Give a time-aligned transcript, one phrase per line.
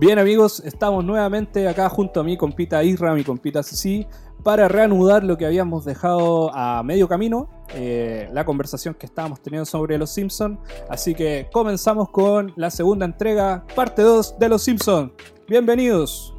[0.00, 4.06] Bien amigos, estamos nuevamente acá junto a mi compita Isra, mi compita Cici,
[4.42, 9.66] para reanudar lo que habíamos dejado a medio camino, eh, la conversación que estábamos teniendo
[9.66, 10.58] sobre Los Simpsons.
[10.88, 15.12] Así que comenzamos con la segunda entrega, parte 2 de Los Simpsons.
[15.46, 16.34] Bienvenidos.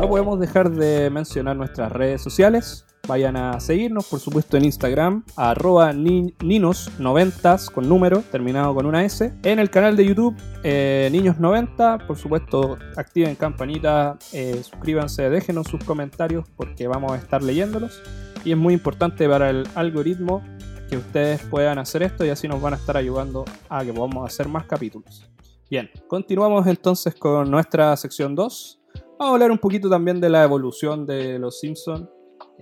[0.00, 2.84] No podemos dejar de mencionar nuestras redes sociales.
[3.08, 9.34] Vayan a seguirnos, por supuesto, en Instagram, arroba ninos90 con número, terminado con una S.
[9.42, 15.82] En el canal de YouTube, eh, Niños90, por supuesto, activen campanita, eh, suscríbanse, déjenos sus
[15.82, 18.00] comentarios porque vamos a estar leyéndolos.
[18.44, 20.40] Y es muy importante para el algoritmo
[20.88, 24.24] que ustedes puedan hacer esto y así nos van a estar ayudando a que podamos
[24.24, 25.28] hacer más capítulos.
[25.68, 28.80] Bien, continuamos entonces con nuestra sección 2.
[29.18, 32.08] Vamos a hablar un poquito también de la evolución de los Simpsons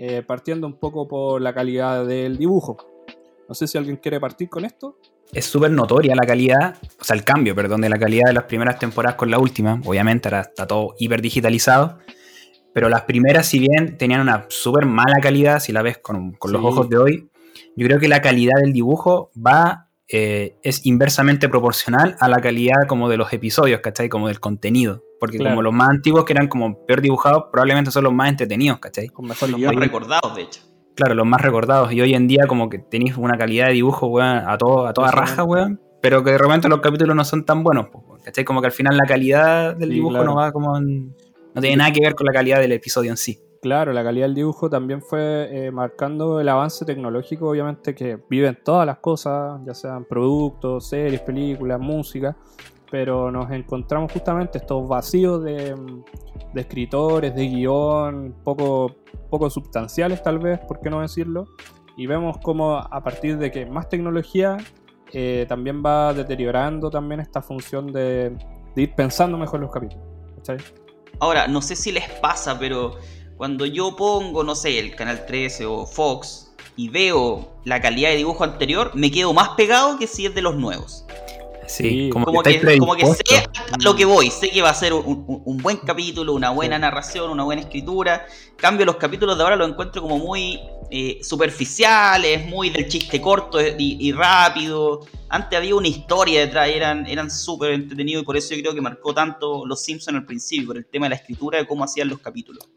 [0.02, 2.78] eh, partiendo un poco por la calidad del dibujo.
[3.46, 4.96] No sé si alguien quiere partir con esto.
[5.30, 8.45] Es súper notoria la calidad, o sea, el cambio, perdón, de la calidad de las
[8.45, 9.79] primeras temporadas con la última.
[9.84, 11.98] Obviamente ahora está todo hiper digitalizado.
[12.73, 16.64] Pero las primeras, si bien tenían una súper mala calidad, si la ves con, los
[16.64, 17.30] ojos de hoy,
[17.76, 22.87] yo creo que la calidad del dibujo va eh, es inversamente proporcional a la calidad
[22.89, 24.09] como de los episodios, ¿cachai?
[24.09, 25.05] Como del contenido.
[25.21, 28.79] Porque como los más antiguos que eran como peor dibujados, probablemente son los más entretenidos,
[28.79, 29.09] ¿cachai?
[29.09, 30.63] Con mejor los más recordados, de hecho.
[30.97, 31.93] Claro, los más recordados.
[31.93, 34.93] Y hoy en día como que tenéis una calidad de dibujo, weón, a, todo, a
[34.93, 35.81] toda raja, weón.
[36.01, 37.87] Pero que de repente los capítulos no son tan buenos,
[38.25, 38.45] ¿cachai?
[38.45, 40.81] Como que al final la calidad del dibujo no va como...
[40.81, 43.38] no tiene nada que ver con la calidad del episodio en sí.
[43.61, 48.59] Claro, la calidad del dibujo también fue eh, marcando el avance tecnológico, obviamente, que viven
[48.65, 52.35] todas las cosas, ya sean productos, series, películas, música,
[52.91, 55.77] pero nos encontramos justamente estos vacíos de,
[56.55, 58.97] escritores, de guion, poco,
[59.29, 61.45] poco sustanciales tal vez, por qué no decirlo,
[61.99, 64.56] y vemos cómo a partir de que más tecnología
[65.12, 68.31] eh, también va deteriorando también esta función de,
[68.75, 70.06] de ir pensando mejor los capítulos.
[70.37, 70.56] ¿cachai?
[71.19, 72.97] Ahora, no sé si les pasa, pero
[73.40, 78.16] cuando yo pongo, no sé, el canal 13 o Fox y veo la calidad de
[78.16, 81.06] dibujo anterior, me quedo más pegado que si es de los nuevos.
[81.66, 83.48] Sí, como, que, como, que, sé
[83.82, 87.42] lo que voy, sé que va a ser un, buen capítulo, una buena narración, una
[87.44, 88.26] buena escritura.
[88.56, 93.58] cambio, los capítulos de ahora los encuentro como muy eh, superficiales, muy del chiste corto
[93.58, 95.00] y, rápido.
[95.30, 98.82] Antes había una historia detrás, eran, eran súper entretenidos y por eso yo creo que
[98.82, 102.10] marcó tanto Los Simpsons al principio, por el tema de la escritura, de cómo hacían
[102.10, 102.68] los capítulos.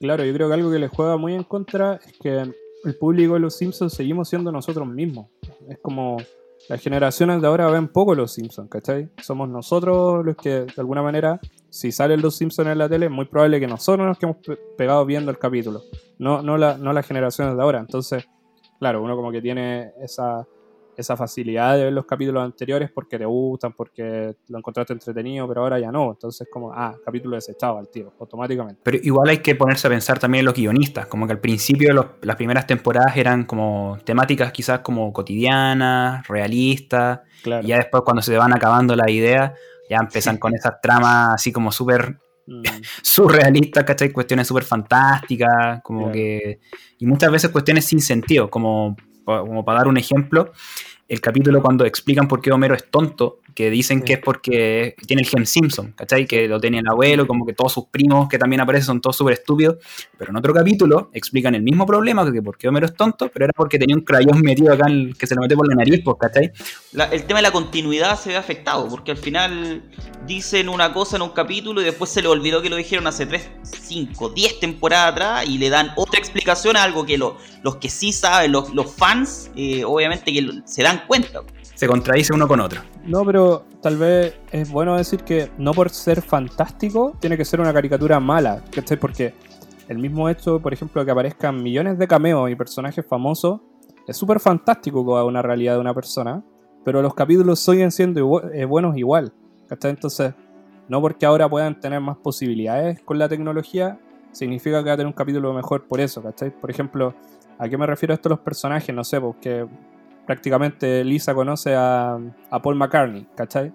[0.00, 2.30] Claro, yo creo que algo que les juega muy en contra es que
[2.84, 5.26] el público de los Simpsons seguimos siendo nosotros mismos.
[5.68, 6.16] Es como
[6.70, 9.10] las generaciones de ahora ven poco los Simpsons, ¿cachai?
[9.22, 11.38] Somos nosotros los que, de alguna manera,
[11.68, 14.38] si salen los Simpsons en la tele, es muy probable que nosotros nos quedemos
[14.78, 15.82] pegados viendo el capítulo,
[16.18, 17.80] no, no, no las generaciones de ahora.
[17.80, 18.26] Entonces,
[18.78, 20.46] claro, uno como que tiene esa
[20.96, 25.62] esa facilidad de ver los capítulos anteriores porque te gustan, porque lo encontraste entretenido, pero
[25.62, 26.10] ahora ya no.
[26.10, 28.80] Entonces, como, ah, capítulo desechado al tiro, automáticamente.
[28.84, 32.16] Pero igual hay que ponerse a pensar también en los guionistas, como que al principio
[32.22, 38.36] las primeras temporadas eran como temáticas quizás como cotidianas, realistas, y ya después cuando se
[38.36, 39.52] van acabando las ideas,
[39.88, 42.62] ya empiezan con esas tramas así como súper mm.
[43.02, 44.12] surrealistas, ¿cachai?
[44.12, 46.60] Cuestiones súper fantásticas, como que...
[46.98, 48.96] Y muchas veces cuestiones sin sentido, como
[49.38, 50.52] como para dar un ejemplo,
[51.08, 55.20] el capítulo cuando explican por qué Homero es tonto, que dicen que es porque tiene
[55.20, 56.26] el gen Simpson, ¿cachai?
[56.26, 59.16] Que lo tenía el abuelo, como que todos sus primos que también aparecen son todos
[59.16, 59.76] súper estúpidos.
[60.16, 63.44] Pero en otro capítulo explican el mismo problema, que por qué Homero es tonto, pero
[63.44, 64.86] era porque tenía un crayón metido acá
[65.18, 66.52] que se lo mete por la nariz, pues, ¿cachai?
[67.12, 69.82] el tema de la continuidad se ve afectado, porque al final
[70.26, 73.26] dicen una cosa en un capítulo y después se le olvidó que lo dijeron hace
[73.26, 77.90] 3, 5, 10 temporadas atrás y le dan otra explicación a algo que los que
[77.90, 81.42] sí saben, los, fans, eh, obviamente que se dan cuenta.
[81.80, 82.82] Se contradice uno con otro.
[83.06, 87.58] No, pero tal vez es bueno decir que no por ser fantástico tiene que ser
[87.58, 88.98] una caricatura mala, ¿cachai?
[88.98, 89.32] Porque
[89.88, 93.62] el mismo hecho, por ejemplo, que aparezcan millones de cameos y personajes famosos,
[94.06, 96.44] es súper fantástico con una realidad de una persona,
[96.84, 99.32] pero los capítulos siguen siendo eh, buenos igual,
[99.66, 99.92] ¿cachai?
[99.92, 100.34] Entonces,
[100.86, 103.98] no porque ahora puedan tener más posibilidades con la tecnología,
[104.32, 106.50] significa que va a tener un capítulo mejor por eso, ¿cachai?
[106.50, 107.14] Por ejemplo,
[107.58, 108.94] ¿a qué me refiero a estos los personajes?
[108.94, 109.66] No sé, porque
[110.30, 112.16] prácticamente Lisa conoce a,
[112.62, 113.72] Paul McCartney, ¿cachai?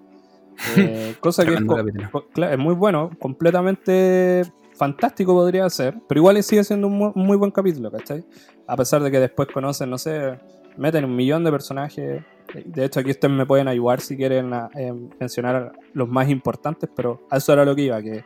[0.78, 4.40] Eh, cosa que es, muy bueno, completamente
[4.74, 8.24] fantástico podría ser, pero igual sigue siendo un muy, buen capítulo, ¿cachai?
[8.66, 10.38] A pesar de que después conocen, no sé,
[10.78, 12.24] meten un millón de personajes.
[12.64, 17.20] De hecho, aquí ustedes me pueden ayudar si quieren eh, mencionar los más importantes, pero
[17.28, 18.24] a eso era lo que iba, que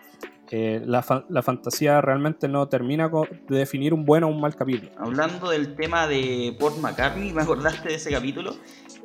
[0.53, 3.09] eh, la, fantasía realmente no termina
[3.49, 4.91] de definir un bueno o un mal capítulo.
[4.99, 8.57] Hablando del tema de Paul McCartney, me acordaste de ese capítulo.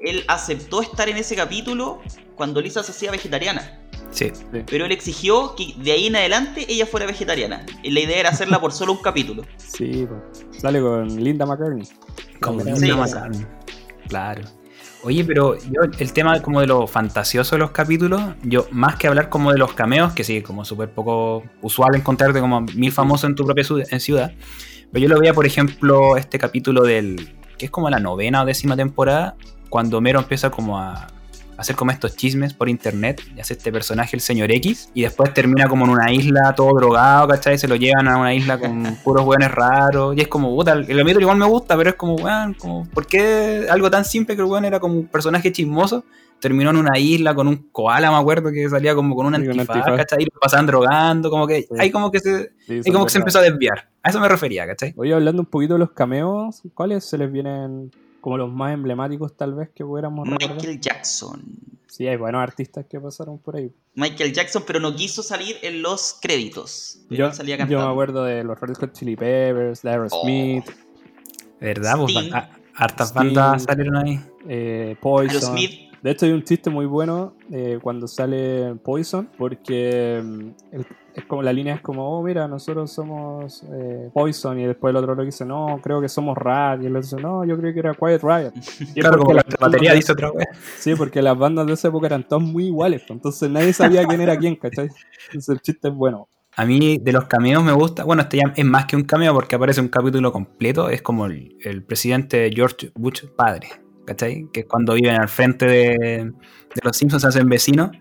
[0.01, 2.01] él aceptó estar en ese capítulo
[2.35, 3.79] cuando Lisa se hacía vegetariana.
[4.09, 4.31] Sí.
[4.65, 7.65] Pero él exigió que de ahí en adelante ella fuera vegetariana.
[7.83, 9.43] Y la idea era hacerla por solo un capítulo.
[9.57, 10.61] Sí, pues.
[10.61, 11.87] sale con Linda McCartney.
[12.41, 13.45] Con Linda McCartney.
[14.07, 14.41] Claro.
[15.05, 19.07] Oye, pero yo, el tema como de lo fantasioso de los capítulos, yo más que
[19.07, 23.29] hablar como de los cameos, que sí, como súper poco usual encontrarte como mil famosos
[23.29, 24.31] en tu propia ciudad,
[24.91, 28.45] pero yo lo veía, por ejemplo, este capítulo del, que es como la novena o
[28.47, 29.35] décima temporada,
[29.69, 31.05] cuando Mero empieza como a
[31.57, 35.33] hacer como estos chismes por internet y hace este personaje, el señor X, y después
[35.33, 37.57] termina como en una isla todo drogado, ¿cachai?
[37.57, 40.85] Se lo llevan a una isla con puros weones raros, y es como, puta, el
[40.85, 44.41] capítulo igual me gusta, pero es como, weón, como, ¿por qué algo tan simple que
[44.41, 46.03] el weón era como un personaje chismoso?
[46.39, 49.85] Terminó en una isla con un koala, me acuerdo, que salía como con un antifaz,
[49.85, 50.23] ¿cachai?
[50.23, 52.51] Y lo pasaban drogando, como que ahí como que se,
[52.91, 53.89] como que se empezó a desviar.
[54.03, 54.93] A eso me refería, ¿cachai?
[54.97, 57.89] Oye, hablando un poquito de los cameos, ¿cuáles se les vienen
[58.25, 61.43] como los más emblemáticos tal vez que pudiéramos Michael Jackson.
[61.85, 63.71] Sí, hay buenos artistas que pasaron por ahí.
[63.93, 67.01] Michael Jackson, pero no quiso salir en los créditos.
[67.11, 70.65] Yo, yo, me acuerdo de los Red Hot Chili Peppers, de Aerosmith.
[70.67, 71.43] Oh.
[71.61, 71.97] ¿Verdad?
[71.99, 72.31] Pues,
[72.73, 74.19] hartas bandas salieron ahí.
[74.49, 75.55] Eh, Poison.
[76.01, 81.25] De hecho hay un chiste muy bueno eh, cuando sale Poison, porque mm, el, es
[81.25, 85.15] como la línea es como, oh, mira, nosotros somos eh, Poison, y después el otro
[85.15, 87.79] lo dice, no, creo que somos Rat, y el otro dice, no, yo creo que
[87.79, 88.51] era Quiet Riot.
[88.95, 90.47] Y claro, como la batería dice otra vez.
[90.77, 94.05] Sí, porque las bandas de esa época eran todas muy iguales, pues, entonces nadie sabía
[94.05, 94.89] quién era quién, ¿cachai?
[95.27, 96.27] Entonces el chiste es bueno.
[96.57, 99.33] A mí de los cameos me gusta, bueno, este ya es más que un cameo
[99.33, 103.67] porque aparece un capítulo completo, es como el, el presidente George Bush padre,
[104.05, 104.47] ¿cachai?
[104.53, 107.91] Que es cuando viven al frente de, de los Simpsons, se hacen vecinos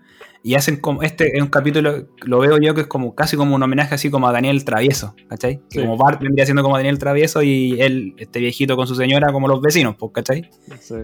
[0.45, 3.55] y hacen como, este es un capítulo, lo veo yo que es como casi como
[3.55, 5.59] un homenaje así como a Daniel Travieso, ¿cachai?
[5.71, 9.33] Que como Bart vendría siendo como Daniel Travieso y él, este viejito con su señora
[9.33, 10.51] como los vecinos, pues, ¿cachai?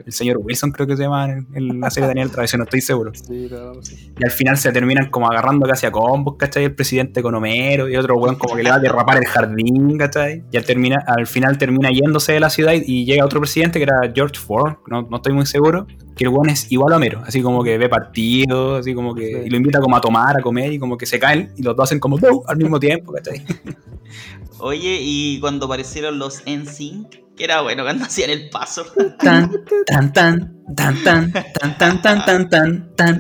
[0.05, 3.13] El señor Wilson creo que se llama en, la serie Daniel Travieso, no estoy seguro.
[3.31, 6.65] y al final se terminan como agarrando casi a combos, ¿cachai?
[6.65, 9.97] El presidente con Homero y otro weón como que le va a derrapar el jardín,
[9.97, 10.44] ¿cachai?
[10.51, 13.85] Y al, termina, al final termina yéndose de la ciudad y, llega otro presidente que
[13.85, 17.23] era George Ford, no, no estoy muy seguro, que el weón es igual a Homero,
[17.25, 20.42] así como que ve partidos, así como que y lo invita como a tomar, a
[20.42, 22.18] comer y como que se caen y los dos hacen como
[22.48, 23.44] al mismo tiempo, ¿cachai?
[24.60, 28.86] Oye, y cuando aparecieron los NSYNC, que era bueno cuando hacían el paso.
[29.19, 29.51] Tan,
[29.88, 33.19] tan, tan, tan, tan, tan, tan, tan, tan, tan, tan.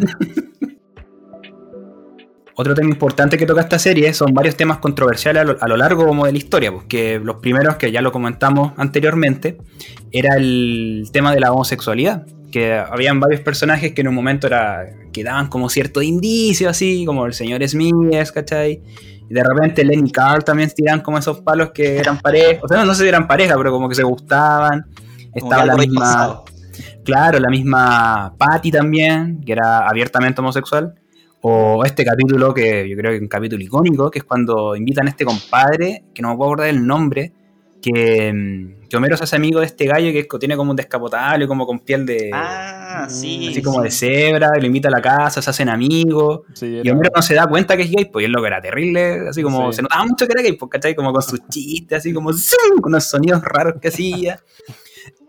[2.55, 6.27] Otro tema importante que toca esta serie son varios temas controversiales a lo, largo como
[6.27, 9.57] de la historia, porque los primeros que ya lo comentamos anteriormente
[10.11, 14.85] era el tema de la homosexualidad, que habían varios personajes que en un momento era,
[15.11, 17.95] que daban como cierto indicio así, como el señor Smith,
[18.33, 18.81] ¿cachai?
[19.29, 22.83] Y de repente Lenny Carl también tiran como esos palos que eran pareja, o sea,
[22.83, 24.85] no, sé si eran pareja, pero como que se gustaban.
[25.33, 26.43] Estaba la misma...
[27.03, 30.93] Claro, la misma Patty también, que era abiertamente homosexual.
[31.41, 35.07] O este capítulo, que yo creo que es un capítulo icónico, que es cuando invitan
[35.07, 37.33] a este compadre, que no me puedo acordar el nombre,
[37.81, 41.47] que, mm, que, Homero se hace amigo de este gallo que tiene como un descapotable,
[41.47, 42.29] como con piel de.
[42.33, 43.47] Ah, sí.
[43.49, 46.41] Así como de cebra, y lo invita a la casa, se hacen amigos.
[46.61, 49.29] y Homero no se da cuenta que es gay, pues es lo que era terrible,
[49.29, 50.95] así como se notaba mucho que era gay, pues, ¿cachai?
[50.95, 54.41] Como con sus chistes, así como con unos sonidos raros que hacía.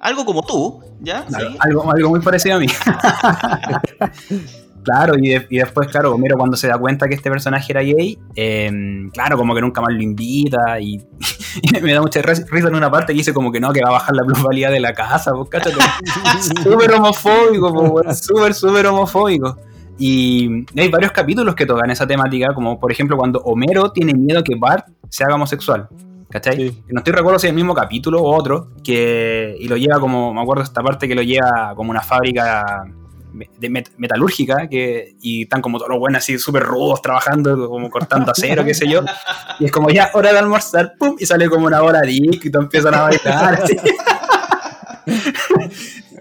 [0.01, 1.25] Algo como tú, ¿ya?
[1.61, 2.67] algo, algo muy parecido a mí.
[4.83, 9.11] Claro, y, después, claro, Homero cuando se da cuenta que este personaje era gay, em,
[9.11, 11.01] claro, como que nunca más lo invita y,
[11.83, 13.93] me da mucha risa en una parte que dice como que no, que va a
[13.93, 15.77] bajar la plusvalía de la casa, pues cáchate.
[16.63, 19.57] súper homofóbico, pues, súper, súper homofóbico.
[19.99, 24.43] Y hay varios capítulos que tocan esa temática, como por ejemplo cuando Homero tiene miedo
[24.43, 25.89] que Bart se haga homosexual.
[26.29, 26.83] ¿Cachai?
[26.89, 30.33] No estoy recuerdo si es el mismo capítulo o otro, que, y lo lleva como,
[30.33, 32.85] me acuerdo esta parte que lo lleva como una fábrica
[33.33, 38.31] de metalúrgica que, y están como todos los buenos así súper rudos trabajando, como cortando
[38.31, 39.03] acero, qué sé yo.
[39.59, 42.51] Y es como ya hora de almorzar, pum, y sale como una hora de y
[42.51, 43.63] todos empiezan a bailar.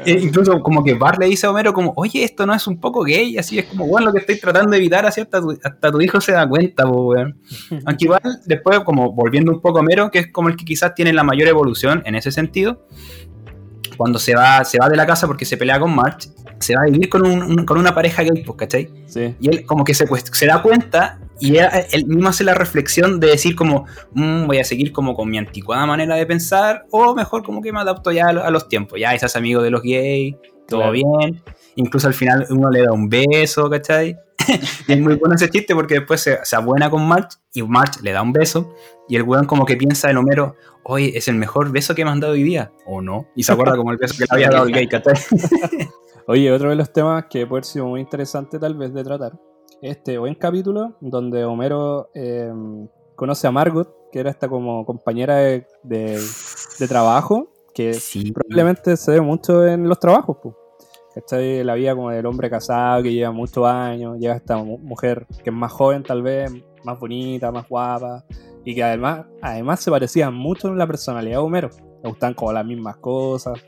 [0.06, 2.80] E incluso como que Bart le dice a Homero como, oye, esto no es un
[2.80, 5.58] poco gay, así es como, bueno, lo que estoy tratando de evitar, así hasta tu,
[5.64, 7.40] hasta tu hijo se da cuenta, weón.
[7.86, 10.96] Aunque igual, después como volviendo un poco a Homero, que es como el que quizás
[10.96, 12.86] tiene la mayor evolución en ese sentido,
[14.02, 16.28] cuando se va, se va de la casa porque se pelea con March,
[16.58, 18.90] se va a vivir con, un, con una pareja gay, pues, ¿cachai?
[19.06, 19.36] Sí.
[19.40, 21.70] Y él como que se, pues, se da cuenta y él,
[22.08, 25.86] mismo hace la reflexión de decir como, mm, voy a seguir como con mi anticuada
[25.86, 29.36] manera de pensar, o mejor como que me adapto ya a, los tiempos, ya estás
[29.36, 30.36] amigo de los gays,
[30.68, 31.44] todo bien,
[31.76, 34.18] incluso al final uno le da un beso, ¿cachai?
[34.88, 38.02] y es muy bueno ese chiste porque después se, se abuena con March y March
[38.02, 38.74] le da un beso
[39.08, 42.12] y el weón como que piensa en Homero, oye, es el mejor beso que me
[42.12, 44.50] han dado hoy día, o no, y se acuerda como el beso que le había
[44.50, 45.16] dado el gay, ¿cachai?
[46.28, 49.34] Oye, otro de los temas que puede ser muy interesante tal vez de tratar,
[49.82, 52.54] este buen capítulo donde Homero eh,
[53.16, 56.20] conoce a Margot, que era esta como compañera de,
[56.88, 57.98] trabajo, que
[58.34, 60.56] probablemente se ve mucho en los trabajos, pues.
[61.14, 61.64] ¿Cachai?
[61.64, 65.56] La vida como del hombre casado que lleva muchos años, llega esta mujer que es
[65.56, 66.52] más joven tal vez,
[66.84, 68.24] más bonita, más guapa,
[68.64, 71.70] y que además, además se parecía mucho en la personalidad de Homero.
[72.04, 73.60] Le gustan como las mismas cosas.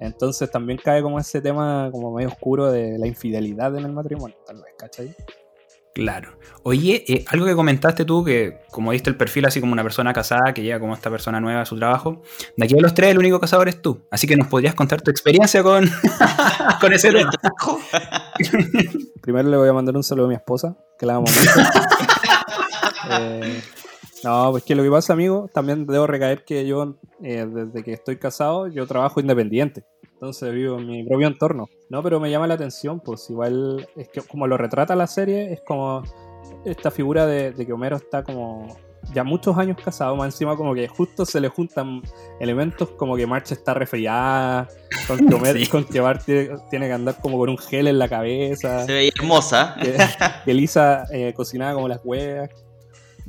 [0.00, 4.36] Entonces también cae como ese tema como medio oscuro de la infidelidad en el matrimonio,
[4.46, 5.14] tal vez, ¿cachai?
[5.94, 6.36] Claro.
[6.64, 10.12] Oye, eh, algo que comentaste tú, que como diste el perfil así como una persona
[10.12, 12.22] casada, que llega como esta persona nueva a su trabajo,
[12.56, 14.04] de aquí a los tres el único casado eres tú.
[14.10, 15.88] Así que nos podrías contar tu experiencia con,
[16.80, 17.78] con ese trabajo.
[19.22, 21.50] Primero le voy a mandar un saludo a mi esposa, que la amo mucho.
[23.10, 23.60] Eh,
[24.24, 27.92] no, pues que lo que pasa, amigo, también debo recaer que yo, eh, desde que
[27.92, 29.84] estoy casado, yo trabajo independiente.
[30.24, 31.68] Entonces vivo en mi propio entorno.
[31.90, 35.52] No, pero me llama la atención, pues igual es que como lo retrata la serie,
[35.52, 36.02] es como
[36.64, 38.74] esta figura de, que Homero está como
[39.12, 42.00] ya muchos años casado, más encima como que justo se le juntan
[42.40, 44.66] elementos como que March está resfriada,
[45.06, 48.08] con que, Homero, con que Bart tiene, que andar como con un gel en la
[48.08, 48.86] cabeza.
[48.86, 49.76] Se ve hermosa.
[50.46, 52.48] Que, Lisa eh, cocinaba como las huevas.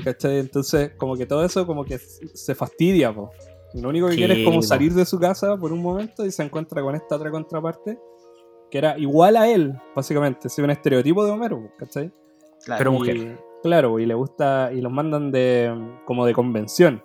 [0.02, 0.40] ¿Cachai?
[0.40, 3.32] Entonces, como que todo eso como que se fastidia, pues.
[3.76, 6.44] Lo único que quiere es como salir de su casa por un momento y se
[6.44, 7.98] encuentra con esta otra contraparte
[8.70, 10.48] que era igual a él, básicamente.
[10.48, 12.12] Es un estereotipo de Homero, ¿cachai?
[12.64, 13.40] Claro, Pero mujer.
[13.62, 15.74] claro, y le gusta, y los mandan de
[16.06, 17.04] como de convención.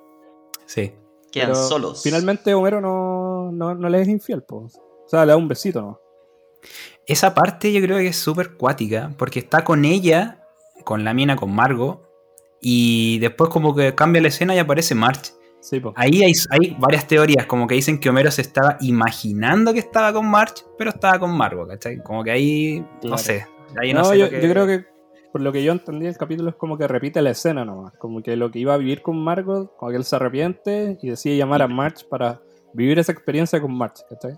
[0.67, 0.93] Sí.
[1.31, 2.03] Quedan solos.
[2.03, 4.77] Finalmente Homero no, no, no, le es infiel, pues.
[4.77, 6.01] O sea, le da un besito, ¿no?
[7.07, 10.47] Esa parte yo creo que es súper cuática, porque está con ella,
[10.85, 12.03] con la mina, con Margo,
[12.61, 15.33] y después como que cambia la escena y aparece March.
[15.97, 16.33] Ahí hay,
[16.79, 20.91] varias teorías, como que dicen que Homero se estaba imaginando que estaba con March, pero
[20.91, 22.03] estaba con Margo, ¿cachai?
[22.03, 23.47] Como que ahí, no sé.
[24.15, 24.87] yo, creo que,
[25.33, 27.93] por lo que yo entendí, el capítulo es como que repite la escena nomás.
[27.99, 31.11] Como que lo que iba a vivir con Margo, como que él se arrepiente y
[31.11, 32.41] decide llamar a March para
[32.73, 34.35] vivir esa experiencia con March, ¿cachai?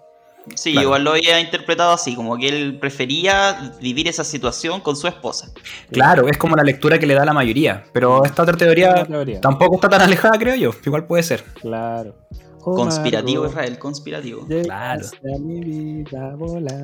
[0.55, 5.07] Sí, igual lo había interpretado así, como que él prefería vivir esa situación con su
[5.07, 5.53] esposa.
[5.91, 9.07] Claro, es como la lectura que le da la mayoría, pero esta otra teoría,
[9.41, 11.45] tampoco está tan alejada, creo yo, igual puede ser.
[11.61, 12.15] Claro.
[12.59, 14.47] conspirativo, Israel, conspirativo.
[14.65, 15.07] Claro.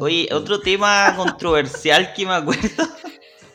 [0.01, 2.85] Oye, otro tema controversial que me acuerdo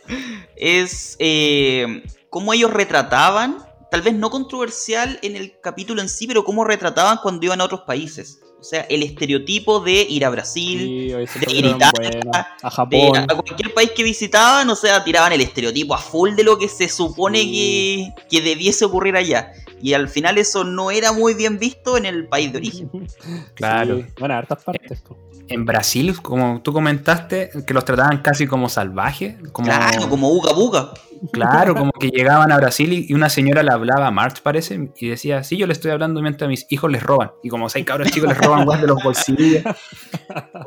[0.58, 3.58] es eh, cómo ellos retrataban,
[3.90, 7.66] tal vez no controversial en el capítulo en sí, pero cómo retrataban cuando iban a
[7.66, 8.42] otros países.
[8.64, 12.18] O sea, el estereotipo de ir a Brasil, de ir a Italia,
[12.62, 13.18] a Japón.
[13.18, 16.70] a cualquier país que visitaban, o sea, tiraban el estereotipo a full de lo que
[16.70, 19.52] se supone que, que, debiese ocurrir allá.
[19.82, 22.90] Y al final eso no era muy bien visto en el país de origen.
[23.56, 24.02] claro.
[24.18, 25.04] Bueno, hartas partes
[25.50, 29.36] en Brasil, como tú comentaste, que los trataban casi como salvajes.
[29.52, 29.68] Como...
[29.68, 30.94] Claro, como uga buga.
[31.32, 35.10] Claro, como que llegaban a Brasil y una señora le hablaba a March, parece, y
[35.10, 37.32] decía, sí, yo le estoy hablando mientras mis hijos les roban.
[37.44, 39.64] Y como seis cabros chicos les roban guas de los bolsillos.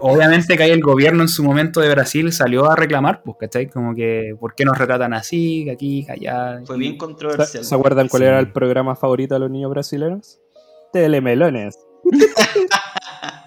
[0.00, 3.68] Obviamente que ahí el gobierno en su momento de Brasil salió a reclamar, pues, ¿cachai?
[3.68, 6.60] Como que, ¿por qué nos retratan así, aquí, allá?
[6.64, 7.64] Fue bien controversial.
[7.64, 10.40] ¿Se acuerdan cuál era el programa favorito de los niños brasileños?
[10.92, 11.78] Telemelones.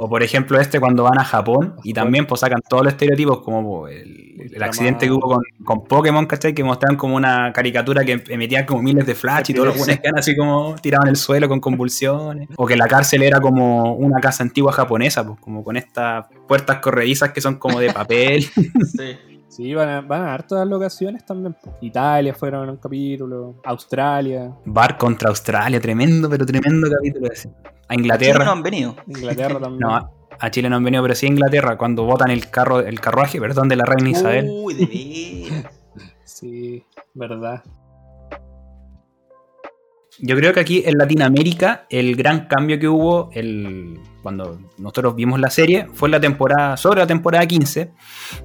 [0.00, 3.40] O por ejemplo este cuando van a Japón y también pues sacan todos los estereotipos
[3.40, 6.54] como el, accidente que hubo con, con, Pokémon, ¿cachai?
[6.54, 9.98] Que mostraban como una caricatura que emitía como miles de flash y todos los buenos
[9.98, 12.48] quedan así como tirados en el suelo con convulsiones.
[12.56, 16.78] O que la cárcel era como una casa antigua japonesa, pues como con estas puertas
[16.78, 18.46] corredizas que son como de papel.
[18.96, 19.16] Sí.
[19.48, 21.56] Sí, van a, van a dar todas las locaciones también.
[21.80, 24.52] Italia fueron un capítulo, Australia.
[24.64, 27.50] Bar contra Australia, tremendo, pero tremendo capítulo ese.
[27.88, 28.30] A Inglaterra.
[28.30, 28.96] A Chile no han venido.
[29.06, 29.80] Inglaterra también.
[29.80, 33.00] No, a Chile no han venido, pero sí a Inglaterra, cuando votan el carro, el
[33.00, 34.46] carruaje, perdón, de la reina Isabel.
[34.48, 35.64] Uy, de
[36.24, 37.64] Sí, verdad.
[40.20, 45.40] Yo creo que aquí en Latinoamérica el gran cambio que hubo el, cuando nosotros vimos
[45.40, 47.92] la serie fue la temporada, sobre la temporada 15,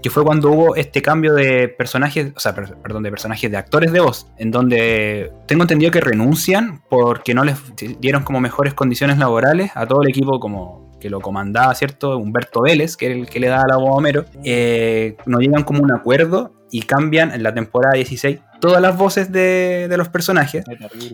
[0.02, 3.92] que fue cuando hubo este cambio de personajes, o sea, perdón, de personajes de actores
[3.92, 7.58] de voz, en donde tengo entendido que renuncian porque no les
[8.00, 12.18] dieron como mejores condiciones laborales a todo el equipo como que lo comandaba, ¿cierto?
[12.18, 15.64] Humberto Vélez, que era el que le daba la voz a Homero, eh, no llegan
[15.64, 20.66] como un acuerdo y cambian en la temporada 16 todas las voces de, los personajes.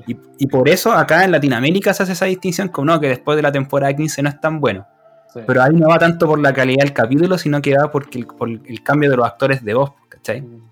[0.08, 3.42] Y, por eso acá en Latinoamérica se hace esa distinción como no, que después de
[3.42, 4.88] la temporada 15 no es tan bueno.
[5.46, 8.50] Pero ahí no va tanto por la calidad del capítulo, sino que va porque por
[8.50, 10.42] el cambio de los actores de voz, ¿cachai?
[10.42, 10.70] Mm.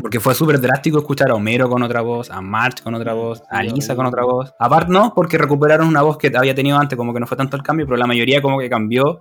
[0.00, 3.42] Porque fue súper drástico escuchar a Homero con otra voz, a March con otra voz,
[3.50, 4.54] a Lisa con otra voz.
[4.58, 7.58] Aparte no, porque recuperaron una voz que había tenido antes, como que no fue tanto
[7.58, 9.20] el cambio, pero la mayoría como que cambió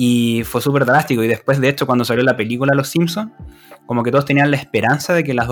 [0.00, 1.24] Y fue súper drástico.
[1.24, 3.32] Y después, de hecho, cuando salió la película Los Simpsons,
[3.84, 5.48] como que todos tenían la esperanza de que, las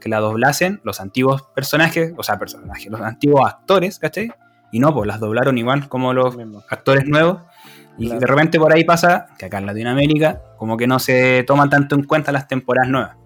[0.00, 4.30] que la doblasen los antiguos personajes, o sea, personajes, los antiguos actores, ¿cachai?
[4.70, 6.36] Y no, pues las doblaron igual como los
[6.68, 7.42] actores nuevos.
[8.00, 11.68] Y de repente por ahí pasa que acá en Latinoamérica como que no se toman
[11.68, 13.16] tanto en cuenta las temporadas nuevas.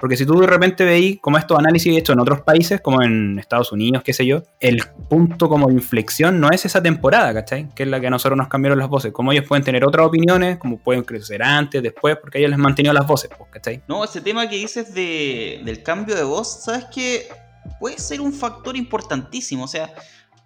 [0.00, 3.38] Porque si tú de repente veis como estos análisis hechos en otros países, como en
[3.38, 7.68] Estados Unidos, qué sé yo, el punto como de inflexión no es esa temporada, ¿cachai?
[7.76, 9.12] Que es la que a nosotros nos cambiaron las voces.
[9.12, 12.62] Como ellos pueden tener otras opiniones, como pueden crecer antes, después, porque ellos les han
[12.62, 13.82] mantenido las voces, pues, ¿cachai?
[13.86, 17.28] No, ese tema que dices de, del cambio de voz, ¿sabes qué?
[17.78, 19.92] Puede ser un factor importantísimo, o sea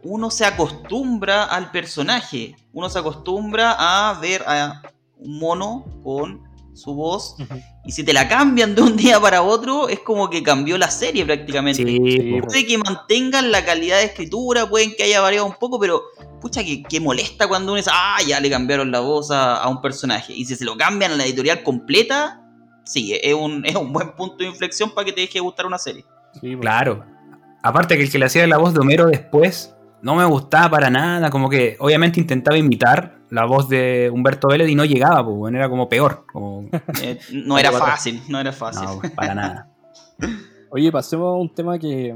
[0.02, 4.82] uno se acostumbra al personaje, uno se acostumbra a ver a
[5.16, 7.34] un mono con su voz
[7.84, 10.90] y si te la cambian de un día para otro es como que cambió la
[10.90, 11.82] serie prácticamente.
[12.46, 16.02] puede que mantengan la calidad de escritura, pueden que haya variado un poco, pero
[16.40, 20.32] pucha que, molesta cuando uno dice, ah, ya le cambiaron la voz a, un personaje
[20.32, 22.40] y si se lo cambian a la editorial completa,
[22.84, 25.78] sí, es un, es un buen punto de inflexión para que te deje gustar una
[25.78, 26.04] serie.
[26.60, 27.04] claro.
[27.60, 30.90] Aparte que el que le hacía la voz de Homero después no me gustaba para
[30.90, 35.54] nada, como que obviamente intentaba imitar la voz de Humberto Vélez y no llegaba, pues,
[35.54, 36.24] era como peor.
[37.02, 38.84] Eh, no era fácil, no era fácil.
[38.84, 39.72] No, para nada.
[40.70, 42.14] Oye, pasemos a un tema que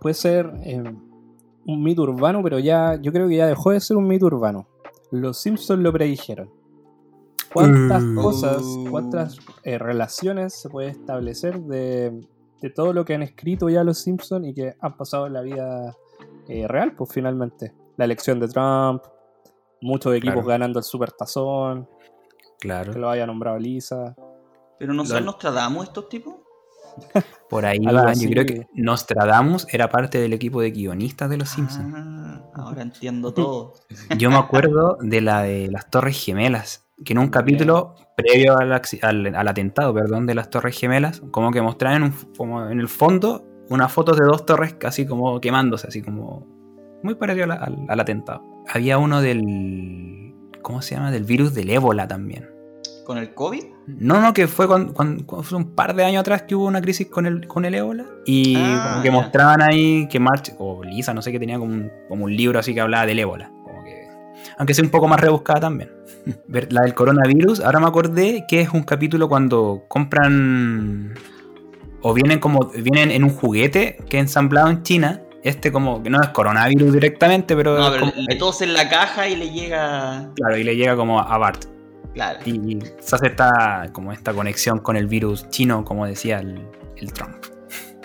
[0.00, 0.82] puede ser eh,
[1.66, 4.66] un mito urbano, pero ya yo creo que ya dejó de ser un mito urbano.
[5.10, 6.50] Los Simpsons lo predijeron.
[7.52, 8.16] ¿Cuántas mm.
[8.16, 12.26] cosas, cuántas eh, relaciones se puede establecer de,
[12.60, 15.42] de todo lo que han escrito ya los Simpsons y que han pasado en la
[15.42, 15.94] vida
[16.48, 17.74] eh, real, pues finalmente.
[17.96, 19.02] La elección de Trump,
[19.80, 21.88] muchos equipos ganando el Super Tazón.
[22.58, 22.92] Claro.
[22.92, 24.14] Que lo haya nombrado Lisa.
[24.78, 26.34] ¿Pero no son Nostradamus estos tipos?
[27.48, 31.54] Por ahí yo creo que Nostradamus era parte del equipo de guionistas de Los ah,
[31.54, 31.94] Simpsons.
[32.54, 33.74] ahora entiendo todo.
[34.18, 39.48] Yo me acuerdo de la de las Torres Gemelas, que en un capítulo previo al,
[39.48, 44.18] atentado, perdón, de las Torres Gemelas, como que mostraban como en el fondo unas fotos
[44.18, 46.46] de dos torres casi como quemándose, así como
[47.02, 48.42] muy parecido al, atentado.
[48.68, 50.34] Había uno del.
[50.62, 51.10] ¿Cómo se llama?
[51.10, 52.48] Del virus del ébola también.
[53.04, 53.64] ¿Con el COVID?
[53.88, 54.94] No, no, que fue con,
[55.42, 58.06] fue un par de años atrás que hubo una crisis con el, con el ébola.
[58.24, 61.90] Y ah, que mostraban ahí que March, o Lisa, no sé, que tenía como un,
[62.08, 63.50] como un libro así que hablaba del ébola.
[63.64, 64.06] Como que,
[64.56, 65.90] aunque sea un poco más rebuscada también.
[66.70, 71.14] La del coronavirus, ahora me acordé que es un capítulo cuando compran
[72.02, 75.22] o vienen como vienen en un juguete que es ensamblado en China.
[75.42, 79.28] Este como que no es coronavirus directamente, pero, no, pero le tos en la caja
[79.28, 80.30] y le llega.
[80.36, 81.64] Claro, y le llega como a Bart.
[82.14, 82.38] Claro.
[82.44, 87.44] Y, se hace esta, como esta conexión con el virus chino, como decía el, Trump.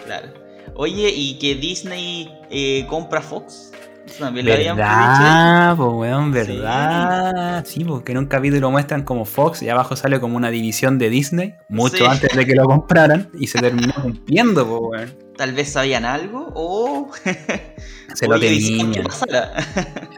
[0.05, 0.29] Claro.
[0.73, 3.71] Oye, ¿y que Disney eh, compra Fox?
[4.19, 5.75] ¿Verdad?
[5.75, 7.65] Pues weón, ¿verdad?
[7.65, 11.09] Sí, porque en un capítulo muestran como Fox y abajo sale como una división de
[11.09, 15.27] Disney, mucho antes de que lo compraran, y se terminó cumpliendo, pues weón.
[15.37, 17.11] Tal vez sabían algo o.
[18.15, 19.03] se lo temían.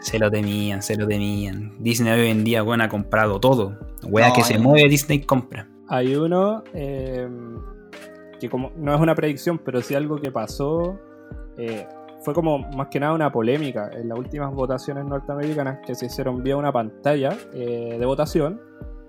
[0.02, 1.74] se lo temían, se lo temían.
[1.80, 3.78] Disney hoy en día, weón, ha comprado todo.
[4.04, 5.68] Wea que se mueve, Disney compra.
[5.90, 7.28] Hay uno eh,
[8.40, 11.00] que como no es una predicción, pero sí algo que pasó.
[11.58, 11.86] Eh,
[12.22, 16.44] fue como más que nada una polémica en las últimas votaciones norteamericanas que se hicieron
[16.44, 18.62] vía una pantalla eh, de votación.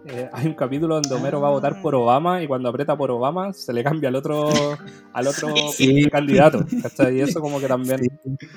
[0.07, 3.11] Eh, hay un capítulo donde Homero va a votar por Obama y cuando aprieta por
[3.11, 4.49] Obama se le cambia al otro
[5.12, 5.49] al otro
[6.12, 6.64] candidato.
[7.12, 8.01] Y eso como que también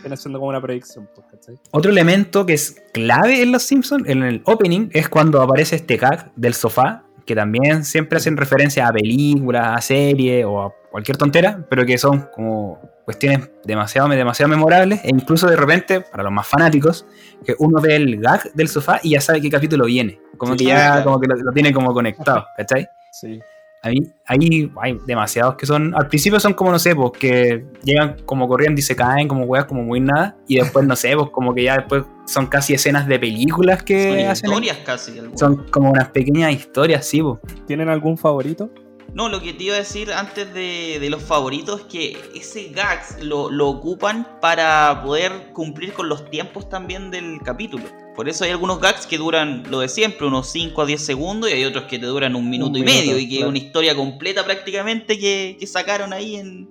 [0.01, 1.09] viene siendo como una predicción.
[1.15, 5.77] Pues, otro elemento que es clave en Los Simpsons, en el opening, es cuando aparece
[5.77, 10.73] este gag del sofá, que también siempre hacen referencia a películas, a series o a
[10.91, 16.23] cualquier tontera, pero que son como cuestiones demasiado, demasiado memorables e incluso de repente, para
[16.23, 17.05] los más fanáticos,
[17.45, 20.19] que uno ve el gag del sofá y ya sabe qué capítulo viene.
[20.37, 22.87] Como que ya como que lo, tiene como conectado, ¿cachai?
[23.11, 23.39] Sí.
[23.83, 27.65] A mí, ahí hay demasiados que son, al principio son como, no sé, pues que
[27.83, 31.13] llegan como corriendo y se caen como weas, como muy nada, y después, no sé,
[31.17, 34.49] pues como que ya después son casi escenas de películas que hacen.
[34.49, 35.19] Historias casi.
[35.35, 37.39] Son como unas pequeñas historias, sí, pues.
[37.67, 38.69] ¿Tienen algún favorito?
[39.13, 43.23] No, lo que te iba a decir antes de, los favoritos es que ese gags
[43.23, 47.83] lo, ocupan para poder cumplir con los tiempos también del capítulo.
[48.15, 51.49] Por eso hay algunos gags que duran lo de siempre, unos 5 a 10 segundos,
[51.49, 53.95] y hay otros que te duran un minuto y medio, y que es una historia
[53.95, 56.67] completa prácticamente que, sacaron ahí en,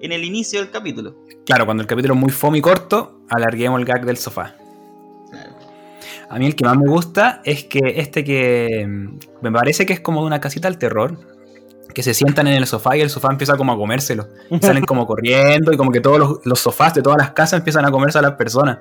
[0.00, 1.16] el inicio del capítulo.
[1.44, 4.56] Claro, cuando el capítulo es muy fome y corto, alarguemos el gag del sofá.
[6.30, 9.92] A mí el que más me gusta es que este que mm, me parece que
[9.92, 11.18] es como de una casita al terror,
[11.92, 14.28] que se sientan en el sofá y el sofá empieza como a comérselo.
[14.60, 17.90] salen como corriendo y como que todos los, sofás de todas las casas empiezan a
[17.90, 18.78] comerse a las personas.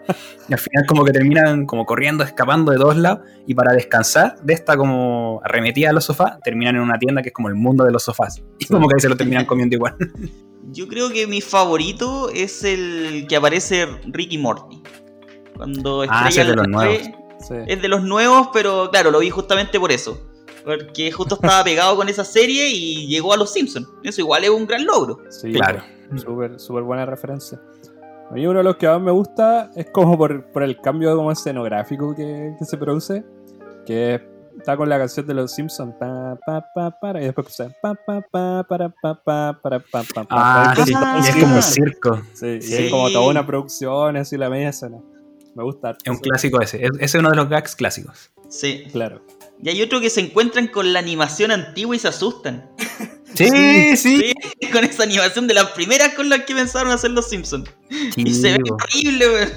[0.48, 3.20] Y al final como que terminan como corriendo, escapando de todos lados.
[3.46, 7.30] Y para descansar de esta como arremetida a los sofás, terminan en una tienda que
[7.30, 8.42] es como el mundo de los sofás.
[8.60, 9.96] Y como que ahí se lo terminan comiendo igual.
[10.72, 14.82] Yo creo que mi favorito es el que aparece Ricky Morty.
[15.56, 17.10] Cuando ah, es de los nuevos.
[17.68, 20.29] Es de los nuevos, pero claro, lo vi justamente por eso
[20.64, 23.88] porque justo estaba pegado con esa serie y llegó a Los Simpsons.
[24.04, 25.20] Eso igual es un gran logro.
[25.30, 25.84] Sí, claro.
[26.58, 27.60] Súper buena referencia.
[28.30, 31.32] A mí uno de los que más me gusta es como por, el cambio como
[31.32, 33.26] escenográfico que, se produce,
[33.88, 34.22] que
[34.56, 37.96] está con la canción de Los Simpsons, pa, pa, pa, para, y después pasa pa,
[37.96, 40.94] pa, pa, para, pa, pa, para, pa, pa, Ah, sí,
[41.30, 42.22] es como un circo.
[42.34, 42.76] Sí, sí.
[42.76, 45.00] es como toda una producción, así la media escena.
[45.56, 45.98] Me gusta.
[46.04, 48.32] Es un clásico ese, ese es uno de los gags clásicos.
[48.50, 48.86] Sí.
[48.92, 49.22] Claro.
[49.62, 52.70] Y hay otro que se encuentran con la animación antigua y se asustan.
[53.36, 54.34] Sí, sí.
[54.74, 57.70] con esa animación de las primeras con las que pensaron hacer los Simpsons.
[58.18, 59.50] y se ve horrible, weón.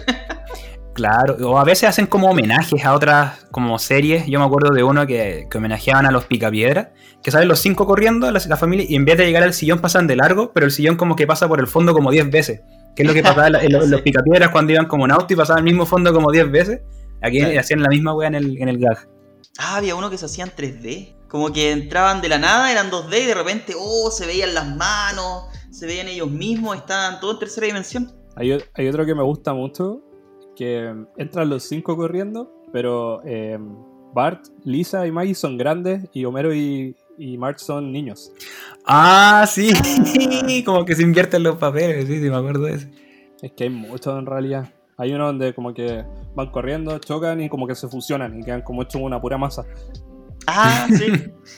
[0.95, 4.27] Claro, o a veces hacen como homenajes a otras como series.
[4.27, 6.88] Yo me acuerdo de uno que, homenajeaban a los Picapiedras,
[7.23, 10.07] que salen los cinco corriendo, la, familia, y en vez de llegar al sillón pasan
[10.07, 12.61] de largo, pero el sillón como que pasa por el fondo como 10 veces.
[12.95, 15.61] Que es lo que pasaba en, los, Picapiedras cuando iban como en auto y pasaban
[15.61, 16.81] el mismo fondo como 10 veces.
[17.23, 19.09] Aquí hacían la misma wea en el, en el gag.
[19.59, 21.15] Ah, había uno que se hacía en 3D.
[21.29, 24.77] Como que entraban de la nada, eran 2D y de repente, oh, se veían las
[24.77, 28.12] manos, se veían ellos mismos, estaban todo en tercera dimensión.
[28.37, 28.53] Hay,
[28.88, 30.03] otro que me gusta mucho,
[30.57, 33.59] que entran los cinco corriendo, pero eh,
[34.15, 38.33] Bart, Lisa y Maggie son grandes y Homero y, y Marge son niños.
[38.85, 39.73] Ah, sí,
[40.65, 42.88] como que se invierten los papeles, sí, sí, me acuerdo de eso.
[43.41, 44.73] Es que hay mucho en realidad.
[44.99, 48.63] Hay uno donde como que van corriendo, chocan y como que se fusionan y quedan
[48.63, 49.65] como hechos una pura masa.
[50.47, 51.07] Ah, sí.